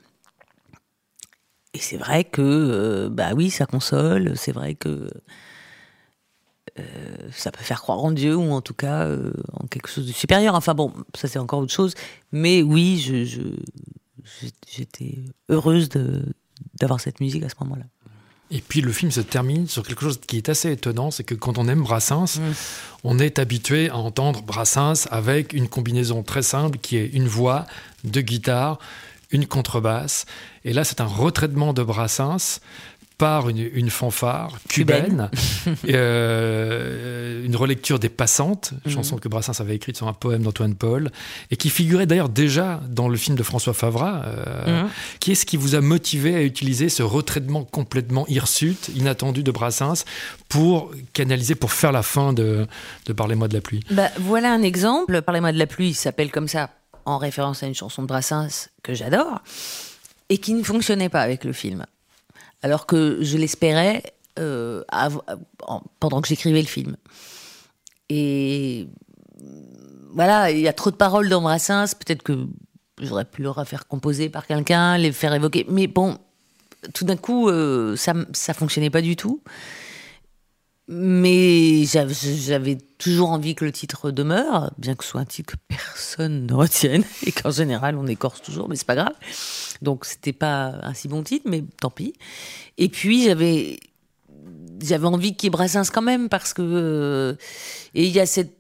Et 1.74 1.80
c'est 1.80 1.96
vrai 1.96 2.26
que, 2.26 2.42
euh, 2.42 3.10
bah 3.10 3.32
oui, 3.34 3.50
ça 3.50 3.66
console, 3.66 4.34
c'est 4.36 4.52
vrai 4.52 4.76
que 4.76 5.10
euh, 6.80 6.84
ça 7.32 7.52
peut 7.52 7.64
faire 7.64 7.82
croire 7.82 8.04
en 8.04 8.12
Dieu 8.12 8.36
ou 8.36 8.52
en 8.52 8.62
tout 8.62 8.74
cas 8.74 9.06
euh, 9.06 9.32
en 9.54 9.68
quelque 9.68 9.90
chose 9.90 10.08
de 10.08 10.12
supérieur. 10.12 10.56
Enfin 10.56 10.74
bon, 10.74 10.94
ça 11.16 11.28
c'est 11.28 11.40
encore 11.40 11.60
autre 11.60 11.74
chose. 11.74 11.94
Mais 12.32 12.62
oui, 12.62 12.98
j'étais 14.68 15.20
heureuse 15.50 15.90
de, 15.90 16.24
d'avoir 16.80 17.00
cette 17.00 17.20
musique 17.20 17.44
à 17.44 17.50
ce 17.50 17.56
moment-là. 17.62 17.86
Et 18.50 18.62
puis 18.62 18.80
le 18.80 18.94
film 18.94 19.12
se 19.12 19.20
termine 19.20 19.68
sur 19.68 19.84
quelque 19.84 20.02
chose 20.02 20.20
qui 20.26 20.38
est 20.38 20.48
assez 20.48 20.72
étonnant, 20.72 21.12
c'est 21.12 21.26
que 21.26 21.36
quand 21.36 21.58
on 21.58 21.68
aime 21.68 21.82
Brassens, 21.82 22.40
mmh. 22.40 22.42
on 23.04 23.20
est 23.20 23.40
habitué 23.40 23.90
à 23.90 23.98
entendre 23.98 24.42
Brassens 24.42 25.06
avec 25.12 25.52
une 25.52 25.68
combinaison 25.68 26.24
très 26.24 26.44
simple 26.44 26.78
qui 26.78 26.96
est 26.96 27.08
une 27.08 27.28
voix, 27.28 27.66
deux 28.06 28.22
guitares, 28.22 28.80
une 29.32 29.46
contrebasse. 29.46 30.26
Et 30.64 30.72
là, 30.72 30.86
c'est 30.86 31.02
un 31.02 31.06
retraitement 31.06 31.74
de 31.74 31.84
Brassens 31.84 32.62
par 33.18 33.50
une, 33.50 33.70
une 33.74 33.90
fanfare 33.90 34.60
cubaine, 34.70 35.30
cubaine. 35.66 35.78
euh, 35.90 37.44
une 37.44 37.56
relecture 37.56 37.98
des 37.98 38.10
Passantes, 38.10 38.74
mmh. 38.86 38.90
chanson 38.92 39.18
que 39.18 39.28
Brassens 39.28 39.60
avait 39.60 39.76
écrite 39.76 39.98
sur 39.98 40.08
un 40.08 40.14
poème 40.14 40.44
d'Antoine 40.44 40.76
Paul, 40.76 41.10
et 41.50 41.58
qui 41.58 41.70
figurait 41.70 42.06
d'ailleurs 42.06 42.30
déjà 42.30 42.80
dans 42.88 43.10
le 43.10 43.18
film 43.18 43.36
de 43.36 43.42
François 43.42 43.74
Favra. 43.74 44.24
Euh, 44.26 44.84
mmh. 44.84 44.90
Qui 45.20 45.32
est-ce 45.32 45.46
qui 45.46 45.58
vous 45.58 45.74
a 45.74 45.82
motivé 45.82 46.36
à 46.36 46.44
utiliser 46.44 46.90
ce 46.90 47.02
retraitement 47.02 47.64
complètement 47.64 48.28
hirsute, 48.28 48.92
inattendu 48.96 49.42
de 49.42 49.52
Brassens, 49.52 50.06
pour 50.48 50.92
canaliser, 51.14 51.56
pour 51.56 51.72
faire 51.72 51.92
la 51.92 52.04
fin 52.04 52.34
de, 52.34 52.68
de 53.08 53.14
Parlez-moi 53.14 53.48
de 53.48 53.56
la 53.56 53.62
pluie 53.62 53.80
bah, 53.90 54.10
Voilà 54.20 54.54
un 54.54 54.62
exemple. 54.62 55.22
Parlez-moi 55.24 55.52
de 55.52 55.58
la 55.58 55.68
pluie 55.68 55.96
s'appelle 55.96 56.32
comme 56.32 56.48
ça, 56.48 56.70
en 57.06 57.18
référence 57.18 57.64
à 57.64 57.68
une 57.68 57.76
chanson 57.76 58.04
de 58.04 58.08
Brassens 58.08 58.70
que 58.84 58.94
j'adore, 58.94 59.42
et 60.30 60.38
qui 60.38 60.54
ne 60.54 60.64
fonctionnait 60.64 61.10
pas 61.10 61.22
avec 61.22 61.44
le 61.44 61.54
film 61.54 61.86
alors 62.68 62.86
que 62.86 63.20
je 63.22 63.38
l'espérais 63.38 64.04
euh, 64.40 64.84
pendant 66.02 66.20
que 66.20 66.28
j'écrivais 66.28 66.62
le 66.62 66.68
film. 66.68 66.98
Et 68.10 68.90
voilà, 70.12 70.52
il 70.52 70.60
y 70.60 70.68
a 70.68 70.74
trop 70.74 70.92
de 70.92 70.98
paroles 70.98 71.30
dans 71.30 71.42
Brassens, 71.42 71.96
peut-être 71.96 72.24
que 72.24 72.46
j'aurais 73.00 73.24
pu 73.24 73.42
le 73.42 73.50
refaire 73.50 73.88
composer 73.88 74.28
par 74.28 74.46
quelqu'un, 74.46 74.98
les 74.98 75.14
faire 75.14 75.34
évoquer, 75.34 75.66
mais 75.70 75.88
bon, 75.88 76.18
tout 76.94 77.06
d'un 77.06 77.16
coup, 77.16 77.48
euh, 77.48 77.96
ça, 77.96 78.14
ça 78.34 78.54
fonctionnait 78.54 78.90
pas 78.90 79.02
du 79.02 79.16
tout. 79.16 79.42
Mais 80.90 81.84
j'avais 81.86 82.78
toujours 82.98 83.32
envie 83.32 83.56
que 83.56 83.66
le 83.66 83.74
titre 83.74 84.10
demeure, 84.12 84.72
bien 84.78 84.96
que 84.96 85.04
ce 85.04 85.12
soit 85.12 85.22
un 85.22 85.26
titre 85.26 85.54
que 85.54 85.60
personne 85.68 86.46
ne 86.46 86.54
retienne, 86.54 87.04
et 87.26 87.32
qu'en 87.32 87.52
général 87.52 87.98
on 87.98 88.08
écorce 88.08 88.42
toujours, 88.42 88.70
mais 88.70 88.76
c'est 88.76 88.88
pas 88.88 88.96
grave. 88.96 89.14
Donc 89.82 90.06
c'était 90.06 90.34
pas 90.34 90.80
un 90.84 90.94
si 90.94 91.08
bon 91.08 91.24
titre, 91.24 91.46
mais 91.50 91.64
tant 91.82 91.90
pis. 91.90 92.14
Et 92.78 92.88
puis 92.88 93.24
j'avais 93.24 93.80
j'avais 94.82 95.08
envie 95.08 95.36
qu'il 95.36 95.52
y 95.52 95.88
quand 95.92 96.02
même, 96.02 96.30
parce 96.30 96.54
que 96.54 96.62
euh, 96.62 97.36
et 97.94 98.06
il 98.06 98.12
y 98.12 98.20
a 98.20 98.26
cette 98.26 98.58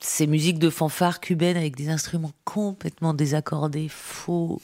ces 0.00 0.26
musiques 0.26 0.58
de 0.58 0.70
fanfare 0.70 1.20
cubaines 1.20 1.56
avec 1.56 1.76
des 1.76 1.88
instruments 1.88 2.32
complètement 2.44 3.14
désaccordés, 3.14 3.88
faux. 3.88 4.60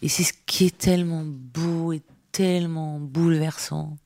Et 0.00 0.08
c'est 0.08 0.22
ce 0.22 0.32
qui 0.46 0.66
est 0.66 0.78
tellement 0.78 1.24
beau 1.24 1.92
et 1.92 2.02
tellement 2.32 2.98
bouleversant. 2.98 3.96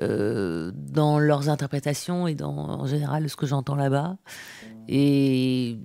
Euh, 0.00 0.70
dans 0.74 1.18
leurs 1.18 1.50
interprétations 1.50 2.26
et 2.26 2.34
dans 2.34 2.56
en 2.56 2.86
général 2.86 3.28
ce 3.28 3.36
que 3.36 3.46
j'entends 3.46 3.74
là-bas. 3.74 4.16
Et 4.88 5.76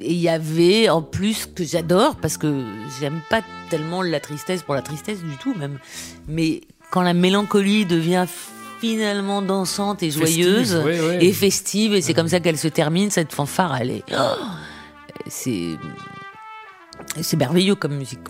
il 0.00 0.16
y 0.16 0.28
avait 0.28 0.88
en 0.88 1.02
plus 1.02 1.46
que 1.46 1.64
j'adore 1.64 2.14
parce 2.16 2.36
que 2.36 2.64
j'aime 3.00 3.20
pas 3.28 3.42
tellement 3.70 4.02
la 4.02 4.20
tristesse 4.20 4.62
pour 4.62 4.74
la 4.74 4.82
tristesse 4.82 5.20
du 5.20 5.36
tout 5.38 5.54
même, 5.54 5.78
mais 6.28 6.60
quand 6.92 7.02
la 7.02 7.14
mélancolie 7.14 7.86
devient 7.86 8.26
finalement 8.80 9.42
dansante 9.42 10.02
et 10.04 10.10
joyeuse 10.10 10.80
festive, 10.80 11.18
et 11.20 11.32
festive 11.32 11.94
et 11.94 12.00
c'est 12.02 12.08
ouais. 12.08 12.14
comme 12.14 12.28
ça 12.28 12.38
qu'elle 12.38 12.58
se 12.58 12.68
termine 12.68 13.10
cette 13.10 13.32
fanfare 13.32 13.76
elle 13.76 13.90
est 13.90 14.04
oh 14.12 14.36
c'est 15.26 15.70
c'est 17.22 17.36
merveilleux 17.36 17.76
comme 17.76 17.96
musique 17.96 18.20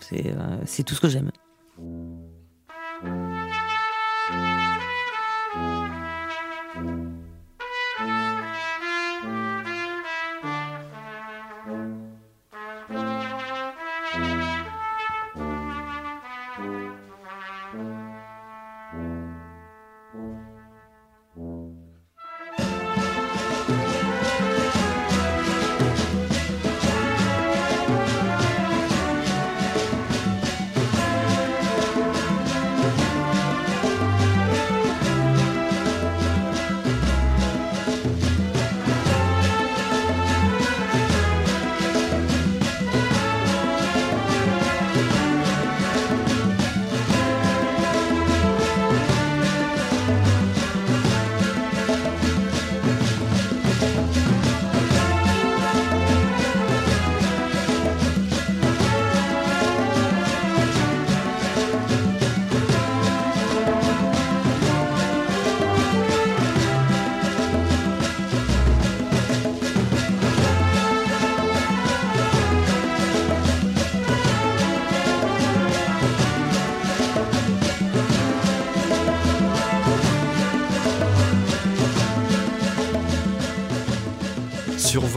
c'est 0.00 0.28
euh, 0.28 0.56
c'est 0.64 0.82
tout 0.82 0.94
ce 0.94 1.00
que 1.00 1.08
j'aime 1.08 1.30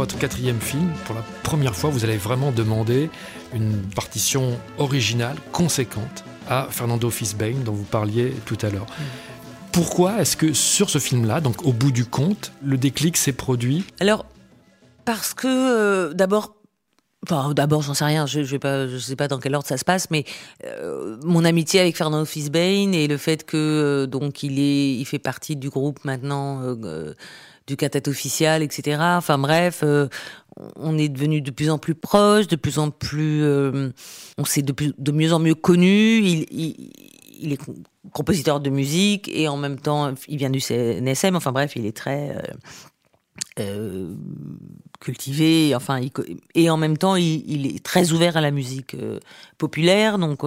votre 0.01 0.17
quatrième 0.17 0.59
film, 0.59 0.91
pour 1.05 1.13
la 1.13 1.21
première 1.43 1.75
fois, 1.75 1.91
vous 1.91 2.03
allez 2.03 2.17
vraiment 2.17 2.51
demander 2.51 3.11
une 3.53 3.83
partition 3.95 4.57
originale, 4.79 5.35
conséquente, 5.51 6.23
à 6.49 6.69
Fernando 6.71 7.11
Fisbein, 7.11 7.53
dont 7.63 7.73
vous 7.73 7.83
parliez 7.83 8.33
tout 8.47 8.57
à 8.63 8.71
l'heure. 8.71 8.87
Pourquoi 9.71 10.19
est-ce 10.19 10.35
que 10.35 10.53
sur 10.53 10.89
ce 10.89 10.97
film-là, 10.97 11.39
donc 11.39 11.67
au 11.67 11.71
bout 11.71 11.91
du 11.91 12.05
compte, 12.05 12.51
le 12.63 12.77
déclic 12.77 13.15
s'est 13.15 13.31
produit 13.31 13.85
Alors, 13.99 14.25
parce 15.05 15.35
que 15.35 15.45
euh, 15.45 16.13
d'abord, 16.15 16.55
enfin 17.29 17.53
d'abord 17.53 17.83
j'en 17.83 17.93
sais 17.93 18.05
rien, 18.05 18.25
je, 18.25 18.41
je 18.41 18.97
sais 18.97 19.15
pas 19.15 19.27
dans 19.27 19.37
quel 19.37 19.53
ordre 19.53 19.67
ça 19.67 19.77
se 19.77 19.85
passe, 19.85 20.09
mais 20.09 20.25
euh, 20.65 21.15
mon 21.23 21.45
amitié 21.45 21.79
avec 21.79 21.95
Fernando 21.95 22.25
Fisbein 22.25 22.91
et 22.93 23.05
le 23.05 23.17
fait 23.17 23.45
que 23.45 23.55
euh, 23.55 24.07
donc 24.07 24.41
il 24.41 24.57
est, 24.57 24.95
il 24.95 25.05
fait 25.05 25.19
partie 25.19 25.55
du 25.55 25.69
groupe 25.69 26.03
maintenant 26.05 26.75
du 27.67 27.77
Catat 27.77 28.09
officiel, 28.09 28.63
etc. 28.63 28.97
Enfin 29.17 29.37
bref, 29.37 29.81
euh, 29.83 30.07
on 30.75 30.97
est 30.97 31.09
devenu 31.09 31.41
de 31.41 31.51
plus 31.51 31.69
en 31.69 31.77
plus 31.77 31.95
proches, 31.95 32.47
de 32.47 32.55
plus 32.55 32.79
en 32.79 32.91
plus, 32.91 33.43
euh, 33.43 33.89
on 34.37 34.45
s'est 34.45 34.63
de, 34.63 35.11
mieux 35.11 35.33
en 35.33 35.39
mieux 35.39 35.55
connus. 35.55 36.45
Il, 36.51 37.53
est 37.53 37.57
com- 37.57 37.75
compositeur 38.11 38.59
de 38.59 38.69
musique 38.69 39.29
et 39.29 39.47
en 39.47 39.57
même 39.57 39.79
temps, 39.79 40.13
il 40.27 40.37
vient 40.37 40.49
du 40.49 40.59
CNSM. 40.59 41.35
Enfin 41.35 41.51
bref, 41.51 41.73
il 41.75 41.85
est 41.85 41.95
très 41.95 42.35
euh, 43.59 44.13
cultivé. 44.99 45.73
Enfin, 45.75 46.01
et 46.55 46.69
en 46.69 46.77
même 46.77 46.97
temps, 46.97 47.15
il, 47.15 47.65
est 47.65 47.83
très 47.83 48.11
ouvert 48.11 48.37
à 48.37 48.41
la 48.41 48.51
musique 48.51 48.95
populaire. 49.57 50.17
Donc, 50.17 50.43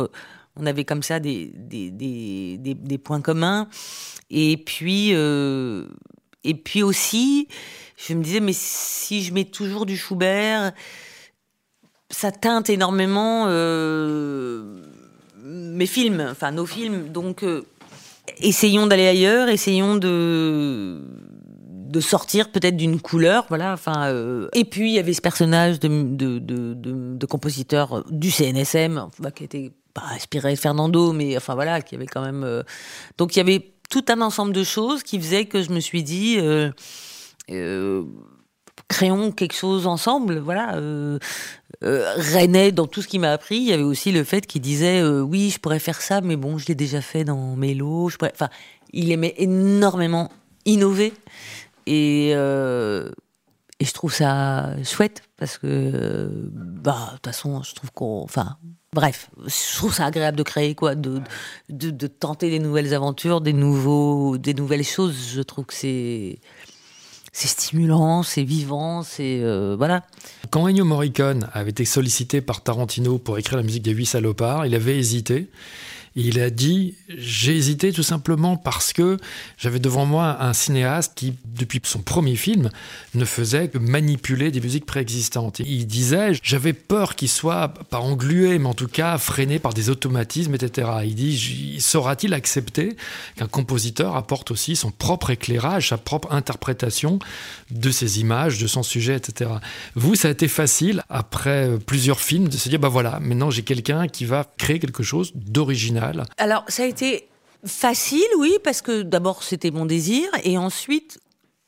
on 0.57 0.67
avait 0.67 0.85
comme 0.85 1.03
ça 1.03 1.19
des, 1.19 1.53
des, 1.55 2.59
des, 2.59 2.99
points 2.99 3.21
communs. 3.21 3.69
Et 4.31 4.57
puis, 4.57 5.13
et 6.45 6.55
puis 6.55 6.83
aussi, 6.83 7.49
je 7.97 8.15
me 8.15 8.23
disais, 8.23 8.41
mais 8.41 8.53
si 8.55 9.23
je 9.23 9.33
mets 9.33 9.45
toujours 9.45 9.87
du 9.87 9.97
Schubert, 9.97 10.73
ça 12.11 12.31
teinte 12.31 12.71
énormément 12.71 13.47
euh, 13.49 14.83
mes 15.43 15.87
films, 15.87 16.27
enfin 16.31 16.53
nos 16.53 16.67
films. 16.67 17.09
Donc, 17.09 17.43
euh, 17.43 17.65
essayons 18.39 18.87
d'aller 18.87 19.09
ailleurs, 19.09 19.49
essayons 19.49 19.97
de 19.97 21.01
de 21.95 22.01
sortir 22.01 22.51
peut-être 22.51 22.77
d'une 22.77 23.01
couleur, 23.01 23.47
voilà. 23.49 23.73
Enfin, 23.73 24.09
euh, 24.09 24.49
et 24.53 24.65
puis 24.65 24.91
il 24.91 24.95
y 24.95 24.99
avait 24.99 25.13
ce 25.13 25.21
personnage 25.21 25.79
de 25.79 25.89
de, 25.89 26.39
de, 26.41 27.27
compositeur 27.27 28.05
du 28.11 28.33
CNSM, 28.33 29.09
qui 29.37 29.45
était 29.45 29.71
pas 29.93 30.03
inspiré 30.13 30.55
de 30.55 30.59
Fernando, 30.59 31.13
mais 31.13 31.37
enfin 31.37 31.55
voilà, 31.55 31.81
qui 31.83 31.95
avait 31.95 32.07
quand 32.07 32.23
même. 32.23 32.65
donc 33.17 33.37
il 33.37 33.39
y 33.39 33.43
avait 33.43 33.75
tout 33.91 34.05
un 34.09 34.21
ensemble 34.21 34.53
de 34.53 34.65
choses 34.65 35.03
qui 35.03 35.19
faisaient 35.21 35.47
que 35.47 35.63
je 35.63 35.71
me 35.71 35.81
suis 35.81 36.03
dit. 36.03 36.37
euh, 36.39 36.71
euh, 37.51 38.05
créons 38.89 39.33
quelque 39.33 39.55
chose 39.55 39.87
ensemble, 39.87 40.39
voilà. 40.39 40.77
Euh, 40.77 41.19
René, 41.83 42.73
dans 42.73 42.87
tout 42.87 43.03
ce 43.03 43.09
qu'il 43.09 43.21
m'a 43.21 43.33
appris, 43.33 43.57
il 43.57 43.65
y 43.65 43.73
avait 43.73 43.83
aussi 43.83 44.13
le 44.13 44.25
fait 44.25 44.47
qu'il 44.47 44.63
disait 44.63 45.03
oui, 45.03 45.51
je 45.51 45.59
pourrais 45.59 45.79
faire 45.79 46.01
ça, 46.01 46.21
mais 46.21 46.37
bon, 46.37 46.59
je 46.59 46.67
l'ai 46.67 46.75
déjà 46.75 47.01
fait 47.01 47.25
dans 47.25 47.57
Mélo. 47.57 48.09
Je 48.09 48.17
pourrais... 48.17 48.33
Il 48.93 49.11
aimait 49.11 49.35
énormément 49.39 50.31
innover 50.65 51.13
et 51.87 52.33
je 52.35 53.93
trouve 53.93 54.15
ça 54.15 54.71
chouette 54.85 55.23
parce 55.37 55.59
que 55.59 56.31
bah 56.53 57.09
de 57.09 57.17
toute 57.17 57.27
façon, 57.27 57.63
je 57.63 57.75
trouve 57.75 57.91
qu'on, 57.91 58.27
bref, 58.95 59.29
je 59.45 59.77
trouve 59.77 59.93
ça 59.93 60.07
agréable 60.07 60.39
de 60.39 60.43
créer 60.43 60.75
quoi, 60.75 60.95
de 60.95 61.21
de, 61.69 62.07
tenter 62.07 62.51
des 62.51 62.59
nouvelles 62.59 62.95
aventures, 62.95 63.41
des 63.41 63.53
nouveaux, 63.53 64.39
des 64.39 64.55
nouvelles 64.55 64.85
choses. 64.85 65.33
Je 65.35 65.43
trouve 65.43 65.67
que 65.67 65.75
c'est 65.75 66.39
c'est 67.33 67.49
stimulant, 67.49 68.23
c'est 68.23 68.45
vivant, 68.45 69.03
c'est 69.03 69.41
euh, 69.43 69.75
voilà. 69.77 70.05
Quand 70.51 70.69
Ennio 70.69 70.85
Morricone 70.85 71.49
avait 71.53 71.71
été 71.71 71.85
sollicité 71.85 72.41
par 72.41 72.63
Tarantino 72.63 73.19
pour 73.19 73.39
écrire 73.39 73.59
la 73.59 73.65
musique 73.65 73.83
des 73.83 73.91
Huit 73.91 74.07
Salopards, 74.07 74.67
il 74.67 74.75
avait 74.75 74.97
hésité. 74.97 75.51
Il 76.17 76.39
a 76.41 76.51
dit 76.51 76.95
J'ai 77.09 77.57
hésité 77.57 77.93
tout 77.93 78.05
simplement 78.05 78.57
parce 78.57 78.93
que 78.93 79.17
j'avais 79.59 79.81
devant 79.81 80.07
moi 80.07 80.37
un 80.41 80.53
cinéaste 80.53 81.13
qui, 81.17 81.35
depuis 81.45 81.81
son 81.83 82.03
premier 82.03 82.37
film, 82.37 82.71
ne 83.15 83.25
faisait 83.25 83.69
que 83.69 83.79
manipuler 83.79 84.53
des 84.53 84.61
musiques 84.61 84.87
préexistantes. 84.87 85.61
Et 85.61 85.65
il 85.67 85.87
disait 85.87 86.33
J'avais 86.43 86.73
peur 86.73 87.17
qu'il 87.17 87.29
soit, 87.29 87.75
pas 87.91 87.99
englué, 87.99 88.59
mais 88.59 88.69
en 88.69 88.75
tout 88.75 88.87
cas 88.87 89.19
freiné 89.19 89.59
par 89.59 89.75
des 89.75 89.91
automatismes, 89.91 90.55
etc. 90.55 90.89
Il 91.05 91.15
dit 91.17 91.81
Saura-t-il 91.81 92.33
accepter 92.33 92.97
qu'un 93.37 93.49
compositeur 93.49 94.15
apporte 94.15 94.53
aussi 94.53 94.77
son 94.77 94.93
propre 94.93 95.31
éclairage, 95.31 95.89
sa 95.89 95.99
propre 95.99 96.33
interprétation 96.33 97.19
de 97.73 97.91
ses 97.91 98.21
images, 98.21 98.59
de 98.59 98.69
son 98.69 98.85
sujet, 98.85 99.17
etc. 99.17 99.51
Vous, 99.97 100.15
ça 100.15 100.29
a 100.29 100.31
été 100.31 100.47
facile, 100.47 101.03
après 101.09 101.71
plusieurs 101.85 102.21
films, 102.21 102.49
de 102.49 102.57
se 102.57 102.69
dire 102.69 102.79
Bah 102.79 102.89
voilà, 102.89 103.19
maintenant 103.19 103.51
j'ai 103.51 103.63
quelqu'un 103.63 104.07
qui 104.07 104.27
va 104.27 104.47
créer 104.59 104.79
quelque 104.79 105.03
chose 105.03 105.33
d'original. 105.35 106.04
Alors, 106.39 106.65
ça 106.69 106.83
a 106.83 106.87
été 106.87 107.29
facile, 107.65 108.27
oui, 108.39 108.59
parce 108.63 108.83
que 108.83 109.03
d'abord, 109.03 109.43
c'était 109.43 109.71
mon 109.71 109.87
désir, 109.87 110.29
et 110.43 110.59
ensuite, 110.59 111.19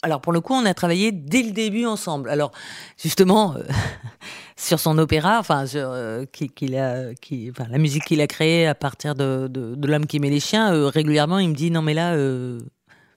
alors 0.02 0.20
pour 0.20 0.32
le 0.32 0.40
coup, 0.40 0.52
on 0.52 0.64
a 0.66 0.74
travaillé 0.74 1.12
dès 1.12 1.42
le 1.42 1.52
début 1.52 1.86
ensemble. 1.86 2.30
Alors, 2.30 2.52
justement, 3.02 3.54
euh, 3.54 3.62
sur 4.56 4.78
son 4.78 4.98
opéra, 4.98 5.40
euh, 5.40 5.40
enfin, 5.44 5.64
la 7.70 7.78
musique 7.78 8.04
qu'il 8.04 8.20
a 8.20 8.26
créée 8.26 8.66
à 8.66 8.74
partir 8.74 9.14
de, 9.14 9.50
L'homme 9.82 10.06
qui 10.06 10.20
met 10.20 10.30
les 10.30 10.40
chiens, 10.40 10.74
euh, 10.74 10.88
régulièrement, 10.88 11.38
il 11.38 11.50
me 11.50 11.54
dit 11.54 11.70
non, 11.70 11.82
mais 11.82 11.94
là, 11.94 12.14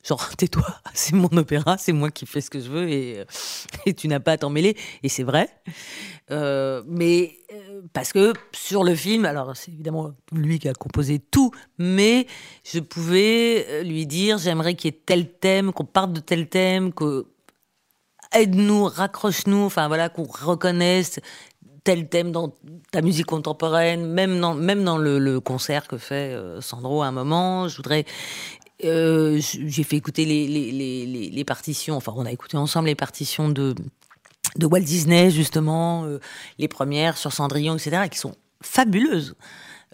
genre, 0.10 0.30
tais-toi, 0.38 0.65
c'est 0.93 1.13
mon 1.13 1.30
opéra, 1.38 1.78
c'est 1.78 1.93
moi 1.93 2.10
qui 2.12 2.26
fais 2.26 2.41
ce 2.41 2.50
que 2.50 2.60
je 2.60 2.69
veux, 2.69 2.89
et, 2.89 3.19
euh, 3.19 3.93
tu 3.93 4.08
n'as 4.08 4.19
pas 4.19 4.34
à 4.34 4.38
t'en 4.38 4.50
mêler. 4.50 4.76
Et 5.04 5.10
c'est 5.10 5.24
vrai. 5.24 5.50
Euh, 6.32 6.84
mais 6.88 7.38
euh, 7.54 7.82
parce 7.93 8.12
que 8.12 8.34
sur 8.52 8.84
le 8.84 8.93
film, 8.95 9.26
alors 9.26 9.56
c'est 9.56 9.72
évidemment 9.72 10.12
lui 10.32 10.60
qui 10.60 10.67
a 10.67 10.74
composé 10.74 11.19
tout, 11.19 11.52
mais 11.78 12.28
je 12.63 12.80
pouvais 12.80 13.84
lui 13.84 14.06
dire 14.06 14.38
j'aimerais 14.38 14.76
qu'il 14.76 14.91
y 14.91 14.95
ait 14.95 15.02
tel 15.06 15.32
thème, 15.32 15.72
qu'on 15.72 15.86
parte 15.86 16.13
de 16.13 16.19
tel 16.19 16.48
thème, 16.48 16.93
que 16.93 17.26
aide-nous, 18.34 18.86
raccroche-nous, 18.86 19.63
enfin 19.65 19.88
voilà, 19.88 20.10
qu'on 20.10 20.24
reconnaisse 20.24 21.19
tel 21.84 22.10
thème 22.10 22.32
dans 22.32 22.54
ta 22.91 23.02
musique 23.02 23.26
contemporaine, 23.26 24.06
même 24.06 24.39
dans, 24.39 24.54
même 24.54 24.84
dans 24.84 25.00
le, 25.00 25.17
le 25.17 25.39
concert 25.39 25.88
que 25.88 25.98
fait 25.98 26.38
Sandro 26.60 27.02
à 27.02 27.08
un 27.08 27.12
moment. 27.12 27.67
Je 27.67 27.78
voudrais. 27.78 28.06
Euh, 28.85 29.39
j'ai 29.41 29.83
fait 29.83 29.97
écouter 29.97 30.25
les, 30.25 30.47
les, 30.47 30.71
les, 30.71 31.29
les, 31.29 31.43
partitions, 31.43 31.97
enfin, 31.97 32.13
on 32.15 32.25
a 32.25 32.31
écouté 32.31 32.57
ensemble 32.57 32.87
les 32.87 32.95
partitions 32.95 33.49
de, 33.49 33.75
de 34.55 34.65
Walt 34.65 34.81
Disney, 34.81 35.31
justement, 35.31 36.05
euh, 36.05 36.19
les 36.57 36.67
premières 36.67 37.17
sur 37.17 37.33
Cendrillon, 37.33 37.75
etc., 37.75 38.07
qui 38.09 38.17
sont 38.17 38.35
fabuleuses. 38.61 39.35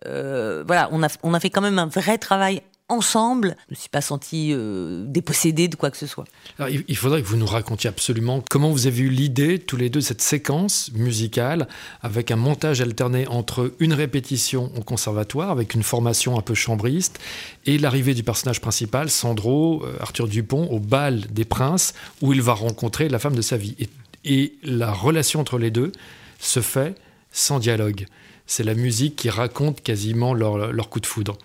Euh, 0.06 0.64
voilà, 0.68 0.90
on 0.92 1.02
a, 1.04 1.08
on 1.24 1.34
a 1.34 1.40
fait 1.40 1.50
quand 1.50 1.62
même 1.62 1.80
un 1.80 1.88
vrai 1.88 2.18
travail 2.18 2.62
ensemble. 2.88 3.56
Je 3.68 3.74
ne 3.74 3.76
me 3.76 3.80
suis 3.80 3.90
pas 3.90 4.02
sentie 4.02 4.52
euh, 4.54 5.04
dépossédée 5.08 5.68
de 5.68 5.76
quoi 5.76 5.90
que 5.90 5.98
ce 5.98 6.06
soit. 6.06 6.26
Alors, 6.60 6.70
il 6.88 6.98
faudrait 6.98 7.22
que 7.22 7.28
vous 7.28 7.38
nous 7.38 7.46
racontiez 7.46 7.90
absolument 7.90 8.44
comment 8.50 8.72
vous 8.72 8.88
avez 8.88 9.02
eu 9.02 9.10
l'idée, 9.10 9.60
tous 9.60 9.78
les 9.78 9.90
deux, 9.90 10.00
de 10.00 10.04
cette 10.06 10.22
séquence 10.22 10.92
musicale, 10.94 11.68
avec 12.02 12.32
un 12.32 12.36
montage 12.36 12.82
alterné 12.82 13.28
entre 13.28 13.74
une 13.80 13.94
répétition 13.94 14.72
au 14.76 14.82
conservatoire, 14.82 15.52
avec 15.52 15.74
une 15.74 15.84
formation 15.84 16.38
un 16.38 16.42
peu 16.42 16.54
chambriste, 16.54 17.20
et 17.66 17.78
l'arrivée 17.78 18.14
du 18.14 18.24
personnage 18.24 18.62
principal, 18.62 19.10
Sandro, 19.10 19.84
euh, 19.84 19.98
Arthur 20.00 20.28
Dupont, 20.28 20.68
au 20.70 20.80
bal 20.80 21.26
des 21.32 21.46
princes, 21.46 21.94
où 22.22 22.34
il 22.34 22.42
va 22.42 22.54
rencontrer 22.54 23.10
la 23.10 23.20
femme 23.20 23.36
de 23.36 23.42
sa 23.42 23.58
vie. 23.58 23.76
Et, 24.24 24.54
la 24.64 24.92
relation 24.92 25.40
entre 25.40 25.60
les 25.60 25.70
deux 25.70 25.92
se 26.40 26.60
fait 26.60 26.96
sans 27.32 27.60
dialogue. 27.60 28.08
C'est 28.48 28.64
la 28.64 28.74
musique 28.74 29.16
qui 29.16 29.30
raconte 29.30 29.82
quasiment 29.82 30.34
leur 30.34 30.90
coup 30.90 31.00
de 31.00 31.06
foudre. 31.06 31.38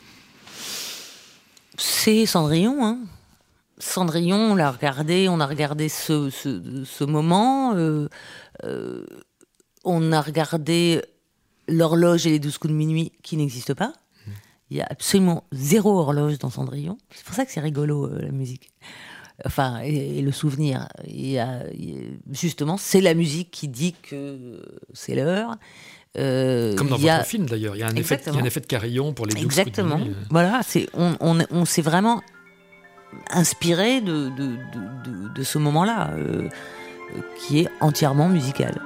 C'est 1.83 2.27
Cendrillon, 2.27 2.85
hein. 2.85 2.99
Cendrillon, 3.79 4.37
on 4.37 4.55
l'a 4.55 4.71
regardé, 4.71 5.31
on 5.31 5.41
a 5.41 5.47
regardé 5.47 5.89
ce, 5.89 6.29
ce, 6.29 7.05
moment. 7.05 7.75
euh, 7.75 8.07
euh, 8.65 9.07
on 9.83 10.13
a 10.13 10.21
regardé 10.21 11.01
l'horloge 11.69 12.27
et 12.27 12.31
les 12.31 12.39
douze 12.39 12.59
coups 12.59 12.73
de 12.73 12.77
minuit 12.77 13.13
qui 13.23 13.39
n'existent 13.39 13.75
pas. 13.75 13.95
Il 14.69 14.77
y 14.77 14.83
a 14.83 14.87
absolument 14.91 15.45
zéro 15.53 15.99
horloge 15.99 16.39
dans 16.39 16.51
Cendrillon. 16.51 16.99
C'est 17.15 17.25
pour 17.25 17.35
ça 17.35 17.47
que 17.47 17.51
c'est 17.51 17.61
rigolo, 17.61 18.05
euh, 18.05 18.21
la 18.21 18.31
musique. 18.31 18.71
Enfin, 19.47 19.81
et, 19.81 20.21
le 20.21 20.33
souvenir. 20.33 20.87
Justement, 22.31 22.77
c'est 22.77 23.01
la 23.01 23.15
musique 23.15 23.51
qui 23.51 23.69
dit 23.69 23.95
que 23.95 24.63
c'est 24.93 25.15
l'heure. 25.15 25.57
Euh, 26.19 26.75
Comme 26.75 26.89
dans 26.89 26.97
il 26.97 27.05
y 27.05 27.09
a- 27.11 27.19
votre 27.19 27.29
film 27.29 27.47
d'ailleurs, 27.47 27.77
il 27.77 27.81
y 27.81 27.83
a 27.83 27.87
un 27.87 27.95
effet, 27.95 28.21
un 28.29 28.43
de 28.61 28.67
carillon 28.67 29.13
pour 29.13 29.27
les 29.27 29.35
12 29.35 29.45
Exactement. 29.45 29.97
de 29.97 30.03
minuit. 30.03 30.17
Voilà, 30.31 30.61
c'est 30.65 30.89
on, 30.95 31.15
on, 31.21 31.39
on 31.53 31.65
s'est 31.65 31.83
vraiment 31.83 32.21
inspiré 33.31 34.01
de, 34.01 34.31
ce 35.45 35.59
moment-là, 35.59 36.11
euh, 36.17 36.49
euh, 37.17 37.21
qui 37.39 37.61
est 37.61 37.69
entièrement 37.81 38.29
musical. 38.29 38.81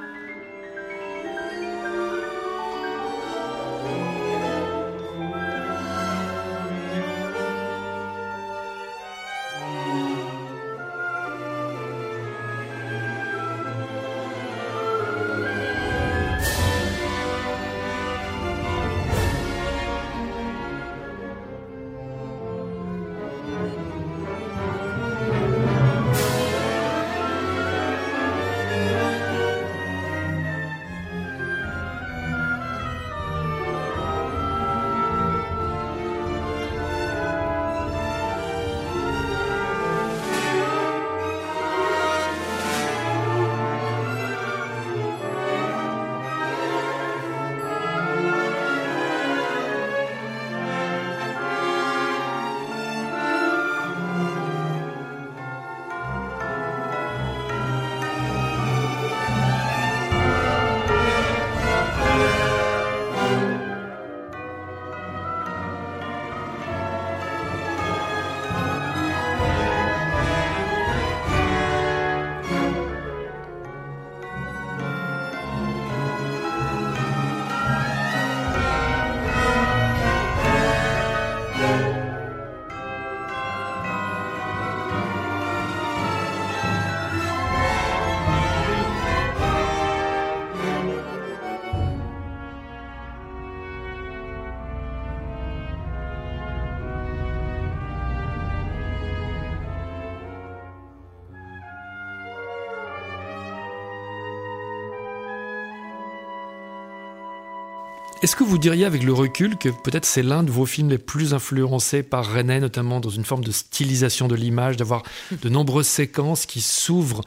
Est-ce 108.24 108.36
que 108.36 108.42
vous 108.42 108.56
diriez 108.56 108.86
avec 108.86 109.02
le 109.02 109.12
recul 109.12 109.58
que 109.58 109.68
peut-être 109.68 110.06
c'est 110.06 110.22
l'un 110.22 110.42
de 110.42 110.50
vos 110.50 110.64
films 110.64 110.88
les 110.88 110.96
plus 110.96 111.34
influencés 111.34 112.02
par 112.02 112.32
René, 112.32 112.58
notamment 112.58 112.98
dans 112.98 113.10
une 113.10 113.26
forme 113.26 113.44
de 113.44 113.50
stylisation 113.50 114.28
de 114.28 114.34
l'image, 114.34 114.78
d'avoir 114.78 115.02
de 115.42 115.50
nombreuses 115.50 115.88
séquences 115.88 116.46
qui 116.46 116.62
s'ouvrent 116.62 117.20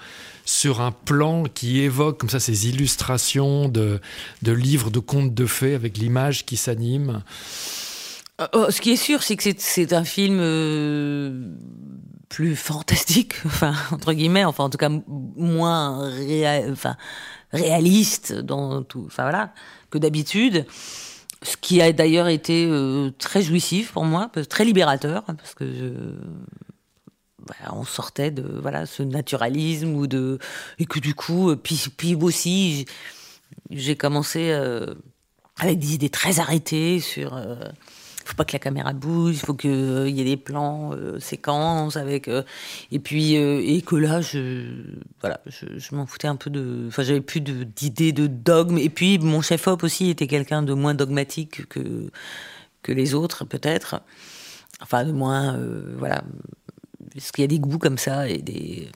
sur 0.44 0.82
un 0.82 0.92
plan 0.92 1.44
qui 1.44 1.82
évoque 1.82 2.18
comme 2.18 2.32
ça 2.32 2.40
ces 2.40 2.68
illustrations 2.68 3.70
de, 3.70 4.02
livres, 4.42 4.90
de 4.90 4.98
contes 4.98 5.36
de 5.36 5.46
fées 5.46 5.76
avec 5.76 6.00
l'image 6.00 6.48
qui 6.48 6.58
s'anime? 6.58 7.22
Euh, 8.42 8.48
oh, 8.54 8.66
ce 8.72 8.82
qui 8.82 8.90
est 8.90 8.96
sûr, 8.96 9.22
c'est 9.22 9.36
que 9.36 9.44
c'est- 9.56 9.94
un 9.94 10.04
film 10.04 10.40
euh, 10.42 11.54
plus 12.28 12.56
fantastique, 12.56 13.36
enfin 13.46 13.76
entre 13.92 14.14
guillemets, 14.14 14.46
enfin 14.46 14.64
en 14.64 14.72
tout 14.72 14.80
cas 14.80 14.90
moins 15.36 16.12
réaliste 17.54 18.34
dans 18.34 18.82
tout, 18.82 19.04
enfin 19.06 19.24
voilà, 19.24 19.54
que 19.90 19.98
d'habitude. 19.98 20.66
Ce 21.44 21.56
qui 21.56 21.82
a 21.82 21.92
d'ailleurs 21.94 22.28
été 22.30 22.66
euh, 22.68 23.12
très 23.20 23.44
jouissif 23.44 23.92
pour 23.92 24.06
moi, 24.06 24.32
très 24.50 24.66
libérateur, 24.66 25.24
parce 25.26 25.54
que 25.54 26.16
voilà, 27.46 27.76
on 27.76 27.84
sortait 27.84 28.32
de 28.32 28.44
voilà 28.62 28.86
ce 28.86 29.04
naturalisme 29.04 29.94
ou 29.94 30.08
de 30.08 30.40
et 30.80 30.86
que 30.86 31.00
du 31.00 31.14
coup, 31.14 31.52
euh, 31.52 31.56
puis, 31.56 31.80
puis 31.96 32.16
aussi 32.16 32.86
j'ai- 33.70 33.96
commencé 33.96 34.50
euh, 34.52 34.96
avec 35.58 35.80
des 35.80 35.94
idées 35.94 36.10
très 36.10 36.40
arrêtées 36.40 37.00
sur. 37.00 37.36
Faut 38.28 38.36
pas 38.36 38.46
que 38.46 38.54
la 38.54 38.60
caméra 38.60 38.94
bouge, 38.94 39.36
il 39.36 39.40
faut 39.40 39.54
qu'il 39.54 40.10
y 40.10 40.22
ait 40.22 40.26
des 40.26 40.38
plans, 40.38 40.92
euh, 40.94 41.20
séquences 41.20 41.96
avec. 41.98 42.28
euh, 42.28 42.44
et 42.92 43.00
puis 43.00 43.38
euh, 43.38 43.62
et 43.64 43.82
que 43.82 43.96
là, 43.96 44.22
je 44.22 44.72
voilà, 45.22 45.40
je, 45.48 45.96
m'en 45.96 46.06
foutais 46.06 46.28
un 46.28 46.36
peu 46.36 46.50
de. 46.50 46.86
Enfin, 46.88 47.04
j'avais 47.04 47.22
plus 47.22 47.42
de- 47.42 47.64
d'idées 47.64 48.12
de, 48.12 48.28
dogme. 48.28 48.78
Et 48.78 48.90
puis 48.90 49.18
mon 49.20 49.42
chef 49.42 49.68
op 49.68 49.84
aussi 49.84 50.10
était 50.10 50.28
quelqu'un 50.28 50.62
de 50.64 50.74
moins 50.74 50.94
dogmatique 50.94 51.68
que 51.70 52.10
que 52.84 52.92
les 52.92 53.14
autres 53.14 53.46
peut-être. 53.46 54.02
Enfin, 54.82 55.06
de 55.06 55.12
moins 55.12 55.56
euh, 55.56 55.96
voilà, 55.98 56.24
parce 57.14 57.32
qu'il 57.32 57.42
y 57.44 57.46
a 57.46 57.48
des 57.48 57.60
goûts 57.60 57.80
comme 57.80 57.98
ça 57.98 58.30
et 58.30 58.40
des 58.40 58.90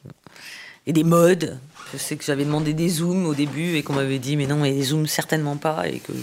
et 0.87 0.93
des 0.93 1.03
modes. 1.03 1.57
Je 1.93 1.97
sais 1.97 2.15
que 2.15 2.23
j'avais 2.23 2.45
demandé 2.45 2.73
des 2.73 2.89
zooms 2.89 3.25
au 3.25 3.35
début 3.35 3.75
et 3.75 3.83
qu'on 3.83 3.93
m'avait 3.93 4.19
dit 4.19 4.37
mais 4.37 4.47
non, 4.47 4.57
mais 4.57 4.71
les 4.71 4.83
zooms 4.83 5.07
certainement 5.07 5.57
pas 5.57 5.87
et 5.87 5.99
que 5.99 6.13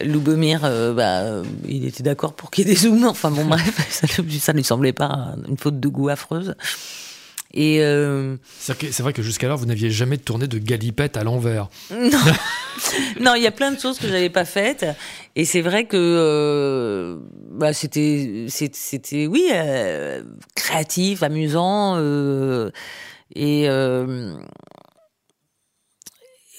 Loubomir, 0.00 0.60
euh, 0.64 0.94
bah, 0.94 1.20
euh, 1.20 1.44
il 1.68 1.86
était 1.86 2.02
d'accord 2.02 2.34
pour 2.34 2.50
qu'il 2.50 2.66
y 2.66 2.70
ait 2.70 2.74
des 2.74 2.80
zooms. 2.80 3.04
Enfin 3.04 3.30
bon, 3.30 3.44
bref, 3.44 3.86
ça, 3.90 4.06
ça 4.06 4.52
lui 4.52 4.64
semblait 4.64 4.92
pas 4.92 5.34
une 5.48 5.58
faute 5.58 5.80
de 5.80 5.88
goût 5.88 6.08
affreuse. 6.08 6.54
Et 7.54 7.82
euh, 7.82 8.36
C'est 8.58 9.00
vrai 9.00 9.12
que 9.12 9.22
jusqu'alors, 9.22 9.56
vous 9.56 9.66
n'aviez 9.66 9.90
jamais 9.90 10.18
tourné 10.18 10.46
de 10.46 10.58
galipette 10.58 11.16
à 11.16 11.24
l'envers. 11.24 11.68
non, 11.90 12.10
non, 13.20 13.34
il 13.34 13.42
y 13.42 13.46
a 13.46 13.50
plein 13.50 13.72
de 13.72 13.80
choses 13.80 13.98
que 13.98 14.06
j'avais 14.06 14.30
pas 14.30 14.44
faites. 14.44 14.84
Et 15.34 15.44
c'est 15.44 15.62
vrai 15.62 15.86
que 15.86 15.96
euh, 15.96 17.18
bah, 17.50 17.72
c'était, 17.72 18.46
c'était, 18.48 19.26
oui, 19.26 19.48
euh, 19.52 20.22
créatif, 20.54 21.22
amusant, 21.22 21.98
et 23.34 23.68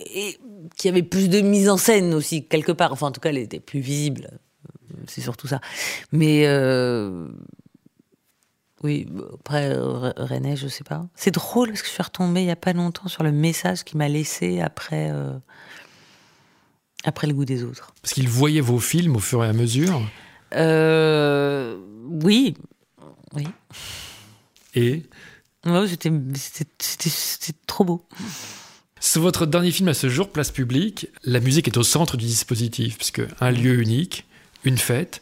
et 0.06 0.38
qu'il 0.76 0.90
y 0.90 0.92
avait 0.92 1.04
plus 1.04 1.30
de 1.30 1.42
mise 1.42 1.70
en 1.70 1.78
scène 1.78 2.14
aussi 2.14 2.46
quelque 2.46 2.72
part. 2.72 2.92
Enfin, 2.94 3.08
en 3.08 3.12
tout 3.12 3.22
cas, 3.22 3.30
elle 3.30 3.38
était 3.38 3.60
plus 3.60 3.80
visible. 3.80 4.40
C'est 5.08 5.22
surtout 5.22 5.48
ça. 5.48 5.62
Mais 6.12 6.44
euh, 6.46 7.28
oui, 8.84 9.08
après 9.36 9.74
René, 9.74 10.56
je 10.56 10.68
sais 10.68 10.84
pas. 10.84 11.08
C'est 11.16 11.32
drôle 11.32 11.70
parce 11.70 11.82
que 11.82 11.88
je 11.88 11.94
suis 11.94 12.04
retombée 12.04 12.42
il 12.42 12.48
y 12.48 12.52
a 12.52 12.56
pas 12.56 12.74
longtemps 12.74 13.08
sur 13.08 13.24
le 13.24 13.32
message 13.32 13.84
qu'il 13.84 13.98
m'a 13.98 14.08
laissé 14.10 14.62
après 14.62 15.10
euh, 15.12 15.34
après 17.04 17.28
le 17.28 17.34
goût 17.34 17.46
des 17.46 17.64
autres. 17.64 17.94
Parce 18.02 18.14
qu'il 18.14 18.28
voyait 18.30 18.62
vos 18.62 18.80
films 18.80 19.16
au 19.16 19.20
fur 19.20 19.44
et 19.44 19.48
à 19.48 19.54
mesure. 19.54 20.02
Euh, 20.56 21.78
oui, 22.24 22.56
oui. 23.36 23.48
Et? 24.76 25.04
Ouais, 25.66 25.88
c'était 25.88 26.12
c'était- 26.36 26.70
c'était 26.80 27.10
c'était 27.10 27.60
trop 27.68 27.84
beau. 27.84 28.06
C'est 29.00 29.20
votre 29.20 29.46
dernier 29.46 29.72
film 29.72 29.90
à 29.90 29.94
ce 29.94 30.10
jour, 30.10 30.30
Place 30.30 30.52
Publique. 30.52 31.08
La 31.24 31.40
musique 31.40 31.68
est 31.68 31.78
au 31.78 31.84
centre 31.84 32.18
du 32.18 32.26
dispositif, 32.26 32.98
puisque 32.98 33.22
un 33.40 33.52
lieu 33.52 33.80
unique, 33.80 34.26
une 34.66 34.78
fête, 34.78 35.22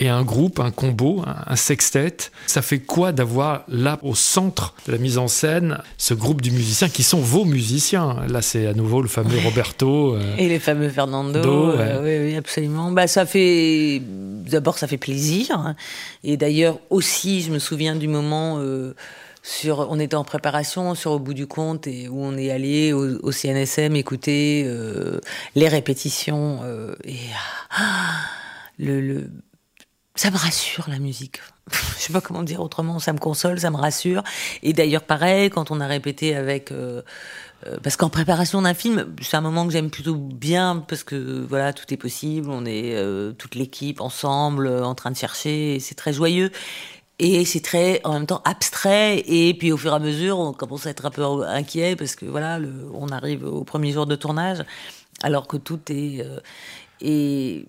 et 0.00 0.08
un 0.08 0.22
groupe, 0.22 0.60
un 0.60 0.70
combo, 0.70 1.24
un, 1.46 1.56
sextet. 1.56 2.16
Ça 2.46 2.62
fait 2.62 2.78
quoi 2.78 3.10
d'avoir 3.12 3.64
là, 3.68 3.98
au 4.02 4.14
centre 4.14 4.74
de 4.86 4.92
la 4.92 4.98
mise 4.98 5.18
en 5.18 5.26
scène, 5.26 5.78
ce 5.96 6.14
groupe 6.14 6.40
de 6.40 6.50
musiciens 6.50 6.88
qui 6.88 7.02
sont 7.02 7.18
vos 7.18 7.44
musiciens? 7.44 8.18
Là, 8.28 8.40
c'est 8.40 8.66
à 8.68 8.74
nouveau 8.74 9.02
le 9.02 9.08
fameux 9.08 9.38
Roberto. 9.44 10.14
euh, 10.14 10.36
Et 10.38 10.48
les 10.48 10.60
fameux 10.60 10.88
Fernando, 10.88 11.40
Do, 11.42 11.70
euh, 11.72 12.00
oui, 12.02 12.30
oui, 12.30 12.36
absolument. 12.36 12.92
Bah, 12.92 13.08
ça 13.08 13.26
fait, 13.26 14.00
d'abord, 14.04 14.78
ça 14.78 14.86
fait 14.86 14.98
plaisir. 14.98 15.74
Et 16.22 16.36
d'ailleurs, 16.36 16.78
aussi, 16.90 17.42
je 17.42 17.50
me 17.50 17.58
souviens 17.58 17.96
du 17.96 18.06
moment 18.06 18.58
euh, 18.60 18.94
on 19.66 19.98
était 19.98 20.16
en 20.16 20.24
préparation 20.24 20.94
sur 20.94 21.12
Au 21.12 21.18
bout 21.18 21.34
du 21.34 21.46
compte 21.46 21.86
et 21.86 22.08
où 22.08 22.22
on 22.22 22.36
est 22.36 22.50
allé 22.50 22.92
au, 22.92 23.32
CNSM 23.32 23.96
écouter 23.96 24.64
euh, 24.66 25.20
les 25.54 25.68
répétitions 25.68 26.60
euh, 26.62 26.94
et 27.04 27.18
ah, 27.70 28.20
le, 28.78 29.30
ça 30.14 30.30
me 30.30 30.36
rassure 30.36 30.86
la 30.88 30.98
musique. 30.98 31.40
Je 31.70 32.02
sais 32.02 32.12
pas 32.12 32.20
comment 32.20 32.42
dire 32.42 32.60
autrement. 32.60 32.98
Ça 32.98 33.12
me 33.12 33.18
console, 33.18 33.60
ça 33.60 33.70
me 33.70 33.76
rassure. 33.76 34.22
Et 34.62 34.72
d'ailleurs, 34.72 35.02
pareil, 35.02 35.50
quand 35.50 35.70
on 35.70 35.80
a 35.80 35.86
répété 35.86 36.34
avec, 36.34 36.72
euh, 36.72 37.02
parce 37.82 37.96
qu'en 37.96 38.08
préparation 38.08 38.62
d'un 38.62 38.74
film, 38.74 39.06
c'est 39.20 39.36
un 39.36 39.40
moment 39.40 39.66
que 39.66 39.72
j'aime 39.72 39.90
plutôt 39.90 40.14
bien 40.14 40.84
parce 40.88 41.04
que 41.04 41.44
voilà, 41.48 41.72
tout 41.72 41.92
est 41.92 41.96
possible. 41.96 42.50
On 42.50 42.64
est 42.64 42.96
toute 43.36 43.54
l'équipe 43.54 44.00
ensemble, 44.00 44.68
en 44.68 44.94
train 44.94 45.10
de 45.10 45.16
chercher. 45.16 45.78
C'est 45.80 45.94
très 45.94 46.12
joyeux. 46.12 46.50
Et 47.20 47.44
c'est 47.44 47.60
très, 47.60 48.00
en 48.04 48.12
même 48.14 48.26
temps, 48.26 48.42
abstrait. 48.44 49.24
Et 49.26 49.52
puis, 49.54 49.72
au 49.72 49.76
fur 49.76 49.92
et 49.92 49.96
à 49.96 49.98
mesure, 49.98 50.38
on 50.38 50.52
commence 50.52 50.86
à 50.86 50.90
être 50.90 51.04
un 51.06 51.10
peu 51.10 51.24
inquiet 51.46 51.96
parce 51.96 52.14
que 52.14 52.26
voilà, 52.26 52.58
le, 52.60 52.72
on 52.94 53.08
arrive 53.08 53.44
au 53.44 53.64
premier 53.64 53.90
jour 53.92 54.06
de 54.06 54.14
tournage, 54.14 54.64
alors 55.22 55.46
que 55.48 55.56
tout 55.56 55.80
est. 55.90 56.20
euh, 56.24 56.38
et 57.00 57.66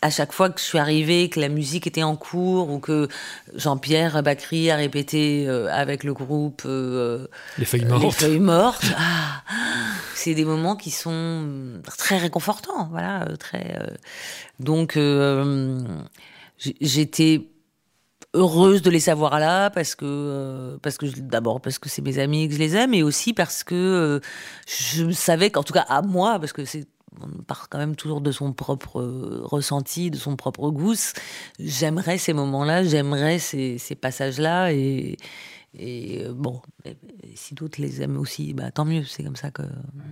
à 0.00 0.10
chaque 0.10 0.32
fois 0.32 0.48
que 0.48 0.60
je 0.60 0.64
suis 0.64 0.78
arrivée, 0.78 1.28
que 1.28 1.40
la 1.40 1.48
musique 1.48 1.86
était 1.86 2.04
en 2.04 2.14
cours 2.16 2.70
ou 2.70 2.78
que 2.78 3.08
Jean-Pierre 3.56 4.22
Bacry 4.22 4.70
a 4.70 4.76
répété 4.76 5.46
euh, 5.48 5.66
avec 5.72 6.04
le 6.04 6.14
groupe 6.14 6.62
euh, 6.66 7.26
les 7.58 7.64
feuilles 7.64 7.80
les 7.80 7.86
mortes. 7.88 8.12
feuilles 8.20 8.38
mortes, 8.38 8.84
ah, 8.96 9.42
c'est 10.14 10.34
des 10.34 10.44
moments 10.44 10.76
qui 10.76 10.90
sont 10.92 11.80
très 11.98 12.16
réconfortants, 12.18 12.88
voilà, 12.92 13.24
euh, 13.28 13.36
très. 13.36 13.76
euh, 13.80 13.86
donc 14.60 14.96
euh, 14.96 15.80
j'étais 16.80 17.48
heureuse 18.34 18.82
de 18.82 18.90
les 18.90 19.00
savoir 19.00 19.38
là 19.40 19.70
parce 19.70 19.94
que 19.94 20.04
euh, 20.06 20.78
parce 20.82 20.98
que 20.98 21.06
d'abord 21.18 21.60
parce 21.60 21.78
que 21.78 21.88
c'est 21.88 22.02
mes 22.02 22.18
amis 22.18 22.44
et 22.44 22.48
que 22.48 22.54
je 22.54 22.58
les 22.58 22.76
aime 22.76 22.94
et 22.94 23.02
aussi 23.02 23.32
parce 23.32 23.64
que 23.64 23.74
euh, 23.74 24.20
je 24.66 25.10
savais 25.10 25.50
qu'en 25.50 25.62
tout 25.62 25.72
cas 25.72 25.86
à 25.88 26.02
moi 26.02 26.38
parce 26.38 26.52
que 26.52 26.64
c'est 26.64 26.86
on 27.20 27.42
part 27.42 27.68
quand 27.68 27.78
même 27.78 27.96
toujours 27.96 28.20
de 28.20 28.30
son 28.30 28.52
propre 28.52 29.00
euh, 29.00 29.40
ressenti, 29.42 30.10
de 30.10 30.16
son 30.16 30.36
propre 30.36 30.70
goût. 30.70 30.94
J'aimerais 31.58 32.18
ces 32.18 32.32
moments-là, 32.32 32.84
j'aimerais 32.84 33.38
ces, 33.38 33.78
ces 33.78 33.94
passages-là 33.94 34.72
et, 34.72 35.16
et 35.76 36.22
euh, 36.24 36.32
bon, 36.32 36.60
si 37.34 37.54
d'autres 37.54 37.80
les 37.80 38.00
aiment 38.02 38.16
aussi, 38.16 38.54
bah, 38.54 38.70
tant 38.70 38.84
mieux, 38.84 39.04
c'est 39.04 39.22
comme 39.22 39.36
ça 39.36 39.50
que, 39.50 39.62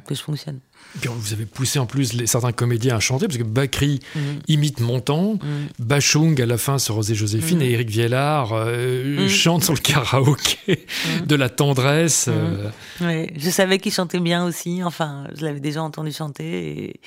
que 0.07 0.15
je 0.15 0.21
fonctionne. 0.21 0.61
Puis 1.01 1.09
vous 1.11 1.33
avez 1.33 1.47
poussé 1.47 1.79
en 1.79 1.87
plus 1.87 2.13
les, 2.13 2.27
certains 2.27 2.53
comédiens 2.53 2.97
à 2.97 3.01
chanter, 3.01 3.27
parce 3.27 3.39
que 3.39 3.43
Bakri 3.43 4.01
Mhm. 4.15 4.41
imite 4.49 4.81
Montand, 4.81 5.39
Bachung 5.79 6.41
à 6.41 6.47
la 6.47 6.59
fin 6.59 6.79
sur 6.79 6.95
Rosé 6.97 7.15
Joséphine, 7.15 7.59
Mhm. 7.59 7.65
et 7.65 7.71
Eric 7.73 7.89
Viellard 7.89 8.53
euh, 8.53 9.23
Mhm. 9.23 9.29
chante 9.29 9.65
sur 9.65 9.73
le 9.73 9.79
karaoké 9.81 10.87
de 11.27 11.35
la 11.35 11.49
tendresse. 11.49 12.27
euh, 12.29 12.71
Ouais, 13.01 13.33
je 13.37 13.51
savais 13.51 13.79
qu'il 13.79 13.93
chantait 13.93 14.21
bien 14.21 14.45
aussi. 14.45 14.83
Enfin, 14.85 15.27
je 15.35 15.45
l'avais 15.45 15.61
déjà 15.61 15.83
entendu 15.83 16.13
chanter. 16.13 16.91
Et, 16.91 17.01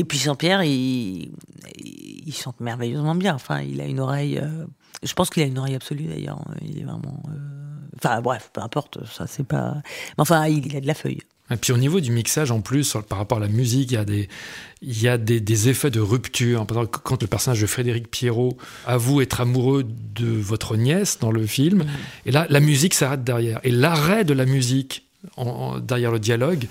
et 0.00 0.04
puis 0.04 0.18
Jean-Pierre, 0.18 0.62
il, 0.64 1.30
il 1.84 2.34
chante 2.34 2.60
merveilleusement 2.60 3.14
bien. 3.14 3.34
Enfin, 3.34 3.60
il 3.60 3.80
a 3.80 3.84
une 3.86 4.00
oreille. 4.00 4.38
euh, 4.38 4.64
je 5.02 5.12
pense 5.12 5.28
qu'il 5.30 5.42
a 5.42 5.46
une 5.46 5.58
oreille 5.58 5.74
absolue 5.74 6.04
d'ailleurs. 6.06 6.42
Il 6.62 6.78
est 6.80 6.84
vraiment. 6.84 7.22
euh, 7.28 7.62
Enfin, 7.98 8.20
bref, 8.20 8.50
peu 8.52 8.60
importe. 8.60 8.98
Ça, 9.10 9.26
c'est 9.26 9.46
pas. 9.46 9.74
Mais 9.76 10.22
enfin, 10.22 10.46
il, 10.46 10.66
il 10.66 10.76
a 10.76 10.80
de 10.80 10.86
la 10.86 10.94
feuille. 10.94 11.20
Et 11.50 11.56
puis 11.56 11.72
au 11.72 11.76
niveau 11.76 12.00
du 12.00 12.10
mixage, 12.10 12.50
en 12.50 12.60
plus, 12.60 12.96
par 13.08 13.18
rapport 13.18 13.38
à 13.38 13.40
la 13.40 13.46
musique, 13.48 13.92
il 13.92 13.94
y 13.94 13.98
a 13.98 14.04
des, 14.04 14.28
il 14.82 15.00
y 15.00 15.06
a 15.06 15.16
des, 15.16 15.40
des 15.40 15.68
effets 15.68 15.90
de 15.92 16.00
rupture. 16.00 16.66
Par 16.66 16.78
exemple, 16.78 16.98
Quand 17.04 17.22
le 17.22 17.28
personnage 17.28 17.60
de 17.60 17.66
Frédéric 17.66 18.10
Pierrot 18.10 18.56
avoue 18.84 19.20
être 19.20 19.40
amoureux 19.40 19.84
de 19.86 20.26
votre 20.26 20.76
nièce 20.76 21.20
dans 21.20 21.30
le 21.30 21.46
film, 21.46 21.84
et 22.26 22.32
là, 22.32 22.46
la 22.50 22.58
musique 22.58 22.94
s'arrête 22.94 23.22
derrière. 23.22 23.60
Et 23.62 23.70
l'arrêt 23.70 24.24
de 24.24 24.34
la 24.34 24.44
musique 24.44 25.04
en- 25.36 25.44
en- 25.46 25.78
derrière 25.78 26.10
le 26.10 26.18
dialogue 26.18 26.66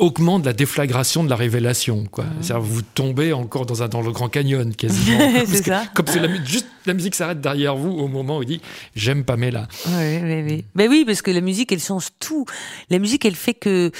augmente 0.00 0.44
la 0.44 0.52
déflagration 0.52 1.22
de 1.22 1.30
la 1.30 1.36
révélation. 1.36 2.04
Quoi. 2.10 2.24
C'est-à-dire, 2.40 2.64
vous 2.64 2.82
tombez 2.82 3.32
encore 3.32 3.66
dans, 3.66 3.82
un, 3.82 3.88
dans 3.88 4.00
le 4.02 4.10
Grand 4.10 4.28
Canyon, 4.28 4.74
quasiment. 4.74 5.18
C'est 5.46 5.46
Parce 5.46 5.60
que 5.60 5.70
ça. 5.70 5.82
Comme 5.94 6.06
la, 6.06 6.44
juste 6.44 6.66
la 6.86 6.94
musique 6.94 7.14
s'arrête 7.14 7.40
derrière 7.40 7.76
vous 7.76 7.90
au 7.92 8.08
moment 8.08 8.38
où 8.38 8.42
il 8.42 8.46
dit 8.46 8.60
«J'aime 8.96 9.24
Pamela». 9.24 9.68
Oui, 9.86 10.18
oui, 10.22 10.42
oui. 10.42 10.64
Ben 10.74 10.88
oui, 10.90 11.04
parce 11.06 11.22
que 11.22 11.30
la 11.30 11.40
musique, 11.40 11.70
elle 11.70 11.80
change 11.80 12.08
tout. 12.18 12.44
La 12.90 12.98
musique, 12.98 13.24
elle 13.24 13.36
fait 13.36 13.54
que. 13.54 13.92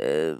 euh, 0.00 0.36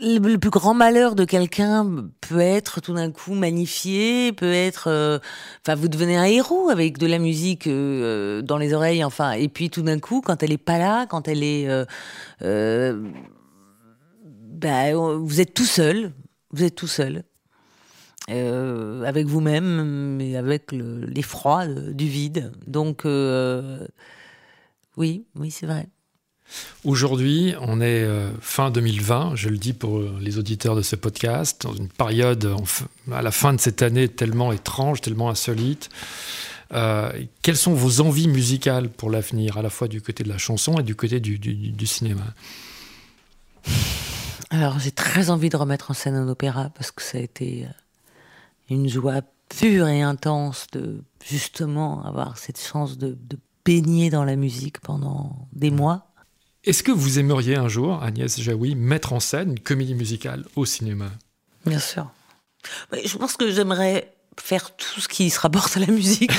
le, 0.00 0.18
le 0.18 0.38
plus 0.38 0.48
grand 0.50 0.72
malheur 0.72 1.14
de 1.14 1.24
quelqu'un 1.26 2.06
peut 2.22 2.40
être 2.40 2.80
tout 2.80 2.94
d'un 2.94 3.10
coup 3.10 3.34
magnifié, 3.34 4.32
peut 4.32 4.52
être, 4.52 4.88
euh, 4.88 5.18
enfin, 5.62 5.74
vous 5.74 5.88
devenez 5.88 6.16
un 6.16 6.24
héros 6.24 6.70
avec 6.70 6.96
de 6.96 7.06
la 7.06 7.18
musique 7.18 7.66
euh, 7.66 8.40
dans 8.40 8.56
les 8.56 8.72
oreilles, 8.72 9.04
enfin, 9.04 9.32
et 9.32 9.48
puis 9.48 9.68
tout 9.68 9.82
d'un 9.82 9.98
coup, 9.98 10.22
quand 10.24 10.42
elle 10.42 10.52
est 10.52 10.56
pas 10.58 10.78
là, 10.78 11.04
quand 11.06 11.28
elle 11.28 11.42
est, 11.42 11.68
euh, 11.68 11.84
euh, 12.42 12.98
bah, 14.46 14.92
vous 14.94 15.40
êtes 15.40 15.54
tout 15.54 15.64
seul, 15.66 16.12
vous 16.52 16.62
êtes 16.64 16.74
tout 16.74 16.86
seul. 16.88 17.24
euh, 18.28 19.04
avec 19.04 19.26
vous-même, 19.26 20.16
mais 20.16 20.34
avec 20.34 20.72
le- 20.72 21.06
l'effroi 21.06 21.68
de- 21.68 21.92
du 21.92 22.08
vide. 22.08 22.50
Donc, 22.66 23.04
euh, 23.06 23.86
oui, 24.96 25.24
oui, 25.36 25.52
c'est 25.52 25.66
vrai. 25.66 25.86
Aujourd'hui, 26.84 27.54
on 27.60 27.80
est 27.80 28.02
euh, 28.02 28.28
fin 28.40 28.72
2020, 28.72 29.36
je 29.36 29.48
le 29.48 29.58
dis 29.58 29.72
pour 29.72 30.00
les 30.20 30.38
auditeurs 30.38 30.74
de 30.74 30.82
ce 30.82 30.96
podcast, 30.96 31.62
dans 31.62 31.74
une 31.74 31.88
période 31.88 32.52
à 33.12 33.22
la 33.22 33.30
fin 33.30 33.52
de 33.52 33.60
cette 33.60 33.82
année 33.82 34.08
tellement 34.08 34.52
étrange, 34.52 35.00
tellement 35.02 35.30
insolite. 35.30 35.88
Quelles 36.70 37.56
sont 37.56 37.74
vos 37.74 38.00
envies 38.00 38.26
musicales 38.26 38.88
pour 38.88 39.08
l'avenir, 39.08 39.56
à 39.56 39.62
la 39.62 39.70
fois 39.70 39.86
du 39.86 40.02
côté 40.02 40.24
de 40.24 40.28
la 40.28 40.38
chanson 40.38 40.80
et 40.80 40.82
du 40.82 40.96
côté 40.96 41.20
du 41.20 41.86
cinéma? 41.86 42.24
Alors, 44.50 44.78
j'ai 44.78 44.92
très 44.92 45.30
envie 45.30 45.48
de 45.48 45.56
remettre 45.56 45.90
en 45.90 45.94
scène 45.94 46.14
un 46.14 46.28
opéra 46.28 46.70
parce 46.70 46.90
que 46.90 47.02
ça 47.02 47.18
a 47.18 47.20
été 47.20 47.64
euh, 47.64 47.68
une 48.70 48.88
joie 48.88 49.22
pure 49.48 49.88
et 49.88 50.02
intense 50.02 50.66
de 50.72 51.02
justement 51.24 52.04
avoir 52.04 52.38
cette 52.38 52.60
chance 52.60 52.98
de, 52.98 53.16
de 53.28 53.38
baigner 53.64 54.10
dans 54.10 54.24
la 54.24 54.36
musique 54.36 54.80
pendant 54.80 55.48
des 55.52 55.70
mois. 55.70 56.12
Est-ce 56.64 56.82
que 56.82 56.92
vous 56.92 57.18
aimeriez 57.18 57.56
un 57.56 57.68
jour, 57.68 58.02
Agnès 58.02 58.40
Jaoui, 58.40 58.74
mettre 58.74 59.12
en 59.12 59.20
scène 59.20 59.50
une 59.50 59.60
comédie 59.60 59.94
musicale 59.94 60.44
au 60.56 60.64
cinéma? 60.64 61.10
Bien 61.64 61.78
sûr. 61.78 62.10
Je 62.92 63.16
pense 63.16 63.36
que 63.36 63.50
j'aimerais 63.50 64.15
faire 64.40 64.74
tout 64.76 65.00
ce 65.00 65.08
qui 65.08 65.30
se 65.30 65.40
rapporte 65.40 65.76
à 65.76 65.80
la 65.80 65.86
musique. 65.86 66.30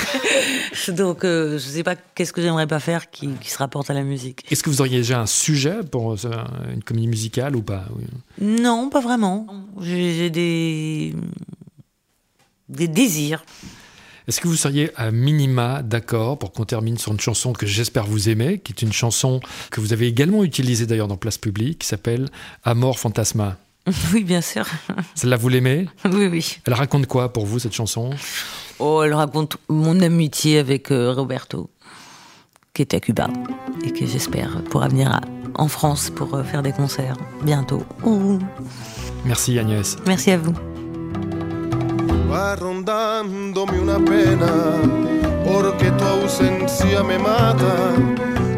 Donc, 0.88 1.24
euh, 1.24 1.58
je 1.58 1.66
sais 1.66 1.82
pas 1.82 1.96
qu'est-ce 1.96 2.32
que 2.32 2.40
j'aimerais 2.40 2.66
pas 2.66 2.80
faire 2.80 3.10
qui, 3.10 3.28
qui 3.40 3.50
se 3.50 3.58
rapporte 3.58 3.90
à 3.90 3.94
la 3.94 4.02
musique. 4.02 4.44
Est-ce 4.50 4.62
que 4.62 4.70
vous 4.70 4.80
auriez 4.80 4.98
déjà 4.98 5.20
un 5.20 5.26
sujet 5.26 5.80
pour 5.90 6.12
euh, 6.12 6.16
une 6.72 6.82
comédie 6.82 7.08
musicale 7.08 7.56
ou 7.56 7.62
pas 7.62 7.84
Oui? 7.96 8.04
Non, 8.40 8.88
pas 8.88 9.00
vraiment. 9.00 9.46
J'ai 9.80 10.14
j'ai 10.14 10.30
des 10.30 11.14
des 12.68 12.88
désirs. 12.88 13.44
Est-ce 14.26 14.42
que 14.42 14.48
vous 14.48 14.56
seriez 14.56 14.90
à 14.94 15.10
minima 15.10 15.82
d'accord 15.82 16.38
pour 16.38 16.52
qu'on 16.52 16.66
termine 16.66 16.98
sur 16.98 17.12
une 17.12 17.20
chanson 17.20 17.54
que 17.54 17.66
j'espère 17.66 18.04
vous 18.04 18.28
aimer, 18.28 18.58
qui 18.58 18.72
est 18.72 18.82
une 18.82 18.92
chanson 18.92 19.40
que 19.70 19.80
vous 19.80 19.94
avez 19.94 20.06
également 20.06 20.44
utilisée 20.44 20.84
d'ailleurs 20.84 21.08
dans 21.08 21.16
Place 21.16 21.38
Publique, 21.38 21.78
qui 21.78 21.86
s'appelle 21.86 22.28
Amor 22.62 22.98
Fantasma? 22.98 23.56
Oui, 24.12 24.24
bien 24.24 24.40
sûr. 24.40 24.66
Celle-là, 25.14 25.36
vous 25.36 25.48
l'aimez 25.48 25.88
Oui, 26.04 26.26
oui. 26.26 26.58
Elle 26.66 26.74
raconte 26.74 27.06
quoi 27.06 27.32
pour 27.32 27.46
vous, 27.46 27.58
cette 27.58 27.74
chanson? 27.74 28.10
Oh, 28.78 29.02
elle 29.02 29.14
raconte 29.14 29.56
mon 29.68 30.00
amitié 30.00 30.58
avec 30.58 30.90
euh, 30.92 31.12
Roberto, 31.12 31.70
qui 32.74 32.82
était 32.82 32.96
à 32.96 33.00
Cuba 33.00 33.28
et 33.84 33.90
que 33.90 34.06
j'espère 34.06 34.62
pourra 34.64 34.88
venir 34.88 35.20
en 35.54 35.68
France 35.68 36.10
pour 36.10 36.34
euh, 36.34 36.44
faire 36.44 36.62
des 36.62 36.72
concerts 36.72 37.16
bientôt. 37.42 37.82
Ouh. 38.04 38.38
Merci 39.24 39.58
Agnès. 39.58 39.96
Merci 40.06 40.30
à 40.30 40.38
vous. 40.38 40.54
Va 42.28 42.54
rondándome 42.56 43.80
una 43.80 43.98
pena, 43.98 44.52
porque 45.44 45.90
tu 45.96 46.04
ausencia 46.04 47.02
me 47.02 47.18
mata. 47.18 47.94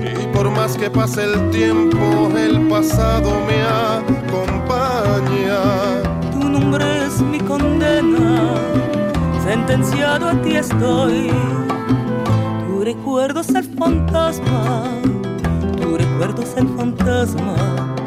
Y 0.02 0.26
por 0.34 0.50
más 0.50 0.76
que 0.76 0.90
pase 0.90 1.22
el 1.24 1.50
tiempo, 1.50 2.30
el 2.36 2.68
pasado 2.68 3.30
me 3.46 3.62
Tu 5.20 6.48
nombre 6.48 7.06
es 7.06 7.20
mi 7.20 7.38
condena, 7.40 8.54
sentenciado 9.44 10.30
a 10.30 10.32
ti 10.40 10.56
estoy. 10.56 11.30
Tu 12.66 12.84
recuerdo 12.84 13.40
es 13.40 13.50
el 13.50 13.64
fantasma, 13.64 14.84
tu 15.78 15.98
recuerdo 15.98 16.42
es 16.42 16.56
el 16.56 16.68
fantasma 16.68 17.54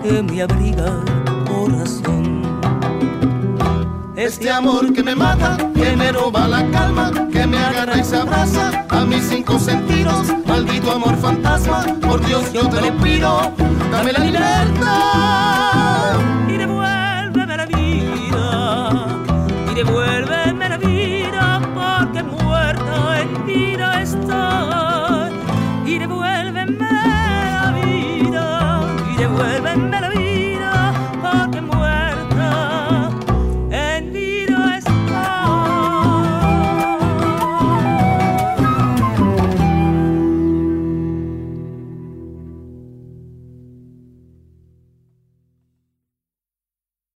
que 0.01 0.23
me 0.23 0.41
abriga 0.41 1.03
corazón. 1.47 2.41
Este 4.15 4.49
amor 4.49 4.91
que 4.93 5.03
me 5.03 5.13
mata, 5.13 5.57
que 5.75 5.95
me 5.95 6.11
roba 6.11 6.47
la 6.47 6.67
calma, 6.71 7.11
que 7.31 7.45
me 7.45 7.59
agarra 7.59 7.99
y 7.99 8.03
se 8.03 8.17
abraza 8.17 8.85
a 8.89 9.05
mis 9.05 9.23
cinco 9.23 9.59
sentidos. 9.59 10.33
Maldito 10.47 10.91
amor 10.91 11.15
fantasma, 11.17 11.85
por 12.01 12.25
Dios 12.25 12.51
yo 12.53 12.67
te 12.69 12.81
lo 12.81 12.97
pido, 12.97 13.51
dame 13.91 14.13
la 14.13 14.19
libertad. 14.19 15.52